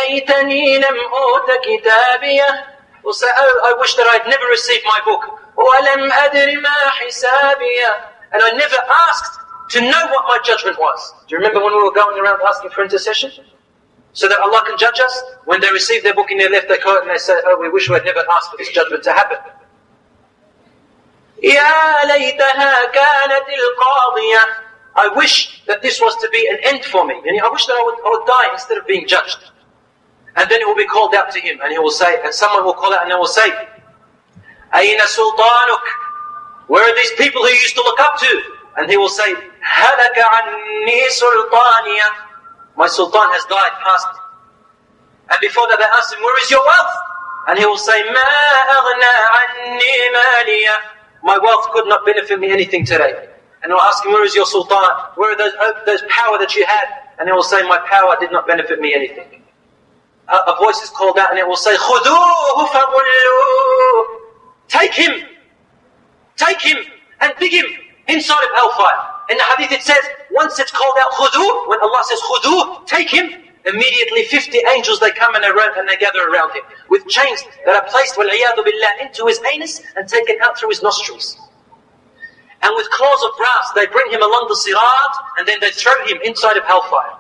ليتني 0.03 0.79
لم 0.79 0.97
أوت 1.13 1.51
كتابيه 1.65 2.75
will 3.05 3.13
say, 3.13 3.29
oh, 3.37 3.61
I 3.69 3.79
wish 3.79 3.95
that 3.97 4.07
I'd 4.09 4.27
never 4.29 4.47
received 4.47 4.85
my 4.87 5.01
book. 5.05 5.23
وَلَمْ 5.57 6.11
أَدْرِ 6.11 6.49
مَا 6.61 6.79
حِسَابِيَ 6.99 7.79
And 8.33 8.43
I 8.43 8.51
never 8.53 8.77
asked 9.09 9.39
to 9.71 9.81
know 9.81 10.07
what 10.09 10.25
my 10.27 10.39
judgment 10.45 10.79
was. 10.79 11.13
Do 11.29 11.35
you 11.35 11.39
remember 11.39 11.63
when 11.63 11.77
we 11.77 11.83
were 11.83 11.93
going 11.93 12.19
around 12.19 12.41
asking 12.49 12.71
for 12.71 12.83
intercession? 12.83 13.31
So 14.15 14.29
that 14.29 14.41
Allah 14.41 14.63
can 14.67 14.79
judge 14.79 15.01
us? 15.01 15.23
When 15.45 15.61
they 15.61 15.71
receive 15.71 16.03
their 16.03 16.15
book 16.15 16.31
in 16.31 16.39
their 16.39 16.51
left, 16.51 16.69
they 16.69 16.79
call 16.79 16.97
it 16.97 17.03
and 17.03 17.11
they 17.11 17.19
say, 17.19 17.35
oh, 17.45 17.59
we 17.61 17.69
wish 17.69 17.89
we 17.89 17.95
had 17.95 18.05
never 18.05 18.25
asked 18.37 18.51
for 18.51 18.57
this 18.57 18.71
judgment 18.71 19.03
to 19.05 19.13
happen. 19.13 19.39
يا 21.43 22.05
ليتها 22.05 22.85
كانت 22.85 23.47
القاضية 23.49 24.49
I 25.00 25.08
wish 25.16 25.64
that 25.66 25.82
this 25.82 26.02
was 26.02 26.14
to 26.20 26.28
be 26.30 26.42
an 26.52 26.58
end 26.64 26.84
for 26.84 27.06
me. 27.08 27.16
And 27.16 27.40
I 27.40 27.50
wish 27.50 27.66
that 27.68 27.78
I 27.80 27.84
would, 27.88 27.98
I 28.04 28.10
would 28.12 28.28
die 28.28 28.52
instead 28.52 28.78
of 28.78 28.86
being 28.86 29.08
judged. 29.08 29.40
And 30.36 30.52
then 30.52 30.60
it 30.60 30.68
will 30.68 30.76
be 30.76 30.86
called 30.86 31.16
out 31.16 31.32
to 31.32 31.40
him, 31.40 31.60
and 31.64 31.72
he 31.72 31.80
will 31.80 31.92
say, 31.92 32.20
and 32.24 32.34
someone 32.34 32.66
will 32.66 32.74
call 32.74 32.94
out 32.94 33.04
and 33.04 33.12
they 33.12 33.16
will 33.16 33.28
say, 33.28 33.48
Aina 34.76 35.04
Sultanuk, 35.04 35.86
where 36.68 36.84
are 36.84 36.96
these 36.96 37.14
people 37.18 37.42
who 37.42 37.50
used 37.50 37.76
to 37.76 37.82
look 37.82 38.00
up 38.00 38.20
to? 38.20 38.32
And 38.78 38.90
he 38.90 38.98
will 38.98 39.10
say, 39.10 39.34
Halaka 39.34 40.24
anni 40.44 41.02
sultaniya. 41.16 42.10
My 42.78 42.88
sultan 42.88 43.28
has 43.32 43.44
died 43.50 43.76
past. 43.84 44.08
And 45.32 45.40
before 45.42 45.68
that 45.70 45.80
they 45.80 45.90
ask 45.98 46.14
him, 46.14 46.22
where 46.22 46.44
is 46.44 46.52
your 46.52 46.64
wealth? 46.64 46.96
And 47.48 47.58
he 47.58 47.66
will 47.66 47.78
say, 47.78 48.04
Ma 48.04 48.30
anni 49.48 49.96
maliya. 50.16 50.76
My 51.24 51.38
wealth 51.38 51.72
could 51.72 51.88
not 51.88 52.06
benefit 52.06 52.40
me 52.40 52.52
anything 52.52 52.86
today. 52.86 53.29
And 53.62 53.72
they'll 53.72 53.80
ask 53.80 54.06
him, 54.06 54.12
where 54.14 54.26
is 54.26 54.36
your 54.36 54.46
sultan? 54.46 54.78
Where 55.16 55.34
are 55.34 55.38
those, 55.38 55.54
uh, 55.60 55.86
those 55.86 56.02
power 56.10 56.38
that 56.38 56.56
you 56.56 56.66
had? 56.66 56.86
And 57.20 57.28
he 57.28 57.34
will 57.34 57.44
say, 57.44 57.62
my 57.64 57.80
power 57.90 58.16
did 58.20 58.32
not 58.32 58.48
benefit 58.48 58.80
me 58.80 58.94
anything. 58.94 59.44
A, 60.30 60.36
a 60.36 60.56
voice 60.58 60.82
is 60.82 60.90
called 60.90 61.18
out 61.18 61.32
and 61.32 61.40
it 61.40 61.48
will 61.48 61.58
say, 61.58 61.76
Take 64.68 64.94
him! 64.94 65.26
Take 66.38 66.62
him 66.62 66.78
and 67.20 67.34
dig 67.40 67.52
him 67.52 67.66
inside 68.08 68.44
of 68.44 68.56
hellfire. 68.56 69.20
In 69.30 69.38
the 69.38 69.44
hadith 69.44 69.72
it 69.72 69.84
says, 69.84 70.04
once 70.32 70.58
it's 70.60 70.72
called 70.72 70.96
out 71.02 71.12
khudu, 71.12 71.68
when 71.68 71.82
Allah 71.82 72.02
says 72.06 72.20
khudu, 72.22 72.86
take 72.88 73.10
him, 73.10 73.30
immediately 73.66 74.24
50 74.24 74.58
angels 74.74 75.00
they 75.00 75.12
come 75.12 75.36
and, 75.36 75.44
they 75.44 75.52
run 75.52 75.78
and 75.78 75.88
they 75.88 75.98
gather 75.98 76.30
around 76.30 76.52
him 76.54 76.64
with 76.90 77.08
chains 77.08 77.44
that 77.66 77.76
are 77.76 77.88
placed 77.90 78.16
billah, 78.16 79.02
into 79.02 79.26
his 79.26 79.40
anus 79.54 79.82
and 79.98 80.08
taken 80.08 80.38
out 80.42 80.58
through 80.58 80.70
his 80.70 80.82
nostrils. 80.82 81.38
And 82.62 82.76
with 82.76 82.90
claws 82.92 83.24
of 83.24 83.38
brass 83.38 83.72
they 83.76 83.88
bring 83.88 84.12
him 84.12 84.22
along 84.22 84.48
the 84.50 84.56
sirat 84.56 85.14
and 85.38 85.48
then 85.48 85.60
they 85.62 85.72
throw 85.72 85.94
him 86.06 86.20
inside 86.24 86.58
of 86.58 86.64
hellfire. 86.66 87.18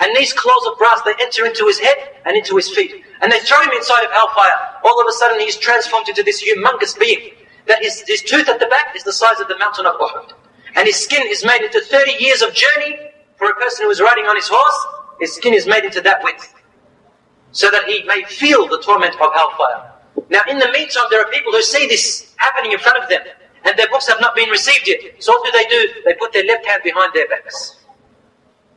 And 0.00 0.14
these 0.16 0.32
claws 0.32 0.66
of 0.70 0.78
brass 0.78 1.02
they 1.02 1.14
enter 1.20 1.44
into 1.44 1.66
his 1.66 1.78
head 1.78 1.96
and 2.24 2.36
into 2.36 2.56
his 2.56 2.70
feet. 2.70 3.04
And 3.20 3.32
they 3.32 3.40
throw 3.40 3.60
him 3.62 3.72
inside 3.72 4.04
of 4.04 4.12
hellfire. 4.12 4.80
All 4.84 5.00
of 5.00 5.06
a 5.08 5.12
sudden 5.12 5.40
he's 5.40 5.56
transformed 5.56 6.08
into 6.08 6.22
this 6.22 6.42
humongous 6.42 6.98
being. 6.98 7.32
That 7.66 7.82
his, 7.82 8.02
his 8.06 8.22
tooth 8.22 8.48
at 8.48 8.60
the 8.60 8.66
back 8.66 8.96
is 8.96 9.04
the 9.04 9.12
size 9.12 9.40
of 9.40 9.48
the 9.48 9.58
mountain 9.58 9.86
of 9.86 9.94
Uhud. 9.96 10.32
And 10.76 10.86
his 10.86 10.96
skin 10.96 11.26
is 11.26 11.44
made 11.44 11.62
into 11.62 11.80
30 11.80 12.12
years 12.22 12.40
of 12.42 12.54
journey 12.54 12.96
for 13.36 13.50
a 13.50 13.54
person 13.56 13.84
who 13.84 13.90
is 13.90 14.00
riding 14.00 14.24
on 14.24 14.36
his 14.36 14.48
horse. 14.48 14.86
His 15.20 15.34
skin 15.34 15.52
is 15.52 15.66
made 15.66 15.84
into 15.84 16.00
that 16.02 16.22
width. 16.22 16.54
So 17.52 17.70
that 17.70 17.84
he 17.84 18.04
may 18.04 18.22
feel 18.24 18.68
the 18.68 18.80
torment 18.80 19.14
of 19.20 19.32
hellfire. 19.34 19.92
Now 20.30 20.42
in 20.48 20.58
the 20.58 20.70
meantime 20.70 21.04
there 21.10 21.20
are 21.20 21.30
people 21.30 21.52
who 21.52 21.62
see 21.62 21.86
this 21.86 22.34
happening 22.36 22.72
in 22.72 22.78
front 22.78 23.02
of 23.02 23.08
them 23.08 23.22
And 23.65 23.77
their 23.79 23.87
books 23.87 24.07
have 24.07 24.19
not 24.19 24.35
been 24.35 24.49
received 24.49 24.87
yet. 24.87 24.99
So 25.23 25.31
what 25.31 25.45
do 25.45 25.51
they 25.57 25.65
do? 25.65 26.01
They 26.05 26.13
put 26.15 26.33
their 26.33 26.43
left 26.45 26.65
hand 26.65 26.81
behind 26.83 27.13
their 27.13 27.27
backs. 27.27 27.77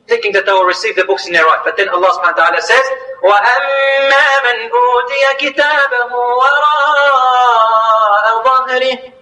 Thinking 0.07 0.33
that 0.33 0.47
they 0.47 0.53
will 0.53 0.65
receive 0.65 0.95
their 0.95 1.07
books 1.07 1.27
in 1.27 1.33
their 1.33 1.45
right. 1.45 1.61
But 1.65 1.77
then 1.77 1.89
Allah 1.89 2.07
subhanahu 2.15 2.39
wa 2.39 2.47
ta'ala 2.47 2.63
says, 2.63 2.87
وَأَمَّا 3.23 4.27
مَنْ 4.47 4.71
أُوتِيَ 4.71 5.25
كِتَابَهُ 5.43 6.11
وَرَاءَ 6.41 7.45
ظَهْرِهِ 8.47 9.13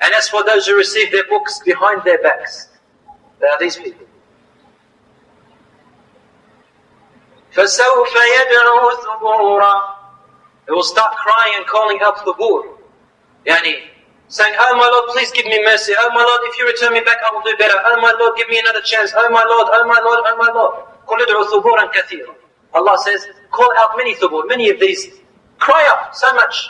And 0.00 0.14
as 0.14 0.28
for 0.30 0.42
those 0.44 0.66
who 0.66 0.76
receive 0.76 1.12
their 1.12 1.26
books 1.28 1.60
behind 1.64 2.02
their 2.04 2.22
backs, 2.22 2.68
they 3.40 3.46
are 3.46 3.58
these 3.60 3.76
people. 3.76 4.06
فَسَوْفَ 7.52 8.14
يَدْعُو 8.14 8.90
ثُبُورًا 9.04 9.74
They 10.66 10.72
will 10.72 10.82
start 10.82 11.16
crying 11.16 11.54
and 11.56 11.66
calling 11.66 11.98
out 12.02 12.16
thubur. 12.18 12.76
Yani, 13.44 13.88
saying, 14.32 14.54
Oh 14.58 14.76
my 14.76 14.86
Lord, 14.88 15.10
please 15.16 15.30
give 15.32 15.46
me 15.46 15.62
mercy. 15.64 15.92
Oh 15.98 16.10
my 16.14 16.22
Lord, 16.22 16.40
if 16.44 16.58
you 16.58 16.66
return 16.66 16.92
me 16.92 17.00
back, 17.00 17.18
I 17.24 17.32
will 17.34 17.42
do 17.42 17.56
better. 17.58 17.74
Oh 17.76 18.00
my 18.00 18.12
Lord, 18.18 18.36
give 18.36 18.48
me 18.48 18.58
another 18.58 18.80
chance. 18.82 19.12
Oh 19.16 19.28
my 19.30 19.44
Lord, 19.44 19.68
oh 19.72 19.84
my 19.86 20.00
Lord, 20.04 20.20
oh 20.26 20.36
my 20.36 20.50
Lord. 20.52 20.84
قُلْ 21.08 21.16
ادْعُوا 21.24 21.44
ثُبُورًا 21.48 21.88
كَثِيرًا 21.92 22.34
Allah 22.74 22.98
says, 22.98 23.26
call 23.50 23.72
out 23.78 23.96
many 23.96 24.14
thubur, 24.16 24.46
many 24.46 24.68
of 24.68 24.78
these. 24.78 25.08
Cry 25.58 25.82
out 25.90 26.14
so 26.16 26.32
much. 26.34 26.68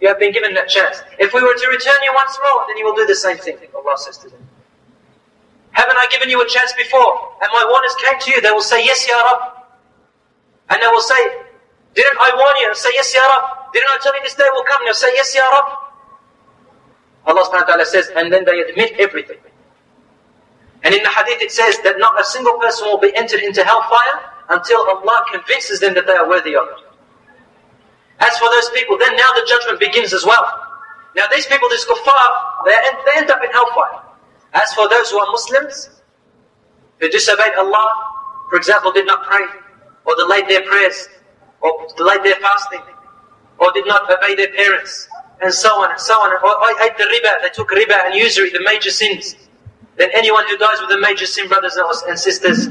You 0.00 0.08
have 0.08 0.18
been 0.18 0.32
given 0.32 0.54
that 0.54 0.68
chance. 0.68 1.02
If 1.18 1.34
we 1.34 1.42
were 1.42 1.54
to 1.54 1.66
return 1.68 2.00
you 2.02 2.12
once 2.14 2.38
more, 2.42 2.64
then 2.68 2.78
you 2.78 2.84
will 2.86 2.96
do 2.96 3.04
the 3.06 3.14
same 3.14 3.36
thing. 3.36 3.58
Allah 3.76 3.96
says 3.98 4.16
to 4.24 4.30
them. 4.30 4.40
Haven't 5.72 5.96
I 5.96 6.06
given 6.10 6.28
you 6.30 6.40
a 6.42 6.48
chance 6.48 6.72
before? 6.72 7.36
And 7.42 7.48
my 7.52 7.64
warners 7.68 7.94
came 8.02 8.18
to 8.18 8.30
you. 8.32 8.40
They 8.40 8.50
will 8.50 8.64
say, 8.64 8.84
Yes, 8.84 9.06
Ya 9.06 9.14
Rab. 9.20 9.40
And 10.70 10.82
they 10.82 10.86
will 10.88 11.02
say, 11.04 11.20
Didn't 11.94 12.18
I 12.18 12.32
warn 12.34 12.56
you? 12.60 12.68
And 12.68 12.76
say, 12.76 12.90
Yes, 12.94 13.14
Ya 13.14 13.20
Rab. 13.22 13.72
Didn't 13.72 13.90
I 13.92 13.98
tell 14.02 14.14
you 14.16 14.22
this 14.24 14.34
day 14.34 14.48
will 14.52 14.64
come? 14.64 14.80
And 14.82 14.88
they'll 14.88 14.94
say, 14.98 15.12
Yes, 15.14 15.34
Ya 15.36 15.46
Rab. 15.46 15.83
Allah 17.25 17.43
subhanahu 17.43 17.67
wa 17.67 17.71
ta'ala 17.73 17.85
says, 17.85 18.11
and 18.15 18.31
then 18.31 18.45
they 18.45 18.61
admit 18.61 18.93
everything. 18.99 19.37
And 20.83 20.93
in 20.93 21.01
the 21.01 21.09
hadith 21.09 21.41
it 21.41 21.51
says 21.51 21.79
that 21.83 21.97
not 21.97 22.19
a 22.19 22.23
single 22.23 22.59
person 22.59 22.85
will 22.85 22.99
be 22.99 23.15
entered 23.15 23.41
into 23.41 23.63
hellfire 23.63 24.29
until 24.49 24.81
Allah 24.87 25.25
convinces 25.31 25.79
them 25.79 25.95
that 25.95 26.05
they 26.05 26.13
are 26.13 26.29
worthy 26.29 26.55
of 26.55 26.67
it. 26.77 26.85
As 28.19 28.37
for 28.37 28.49
those 28.49 28.69
people, 28.69 28.97
then 28.97 29.15
now 29.15 29.31
the 29.33 29.45
judgment 29.47 29.79
begins 29.79 30.13
as 30.13 30.23
well. 30.23 30.45
Now 31.15 31.25
these 31.33 31.45
people, 31.47 31.67
this 31.69 31.85
kuffar, 31.85 32.65
they 32.65 32.73
end, 32.73 32.97
they 33.05 33.17
end 33.17 33.31
up 33.31 33.43
in 33.43 33.51
hellfire. 33.51 34.01
As 34.53 34.73
for 34.73 34.87
those 34.87 35.09
who 35.09 35.19
are 35.19 35.31
Muslims, 35.31 35.89
who 36.99 37.09
disobeyed 37.09 37.55
Allah, 37.57 38.13
for 38.49 38.57
example, 38.57 38.91
did 38.91 39.07
not 39.07 39.23
pray, 39.23 39.45
or 40.05 40.15
delayed 40.15 40.47
their 40.47 40.61
prayers, 40.61 41.09
or 41.61 41.87
delayed 41.97 42.23
their 42.23 42.35
fasting, 42.35 42.81
or 43.57 43.71
did 43.73 43.87
not 43.87 44.09
obey 44.11 44.35
their 44.35 44.53
parents, 44.53 45.07
and 45.41 45.53
so 45.53 45.81
on 45.81 45.91
and 45.91 45.99
so 45.99 46.13
on, 46.15 46.31
I 46.31 46.89
ate 46.89 46.97
the 46.97 47.05
riba, 47.05 47.41
they 47.41 47.49
took 47.49 47.69
riba 47.69 48.05
and 48.05 48.15
usury, 48.15 48.49
the 48.51 48.61
major 48.63 48.91
sins, 48.91 49.35
then 49.97 50.09
anyone 50.13 50.47
who 50.47 50.57
dies 50.57 50.79
with 50.81 50.91
a 50.91 50.99
major 50.99 51.25
sin, 51.25 51.47
brothers 51.47 51.77
and 52.07 52.19
sisters, 52.19 52.69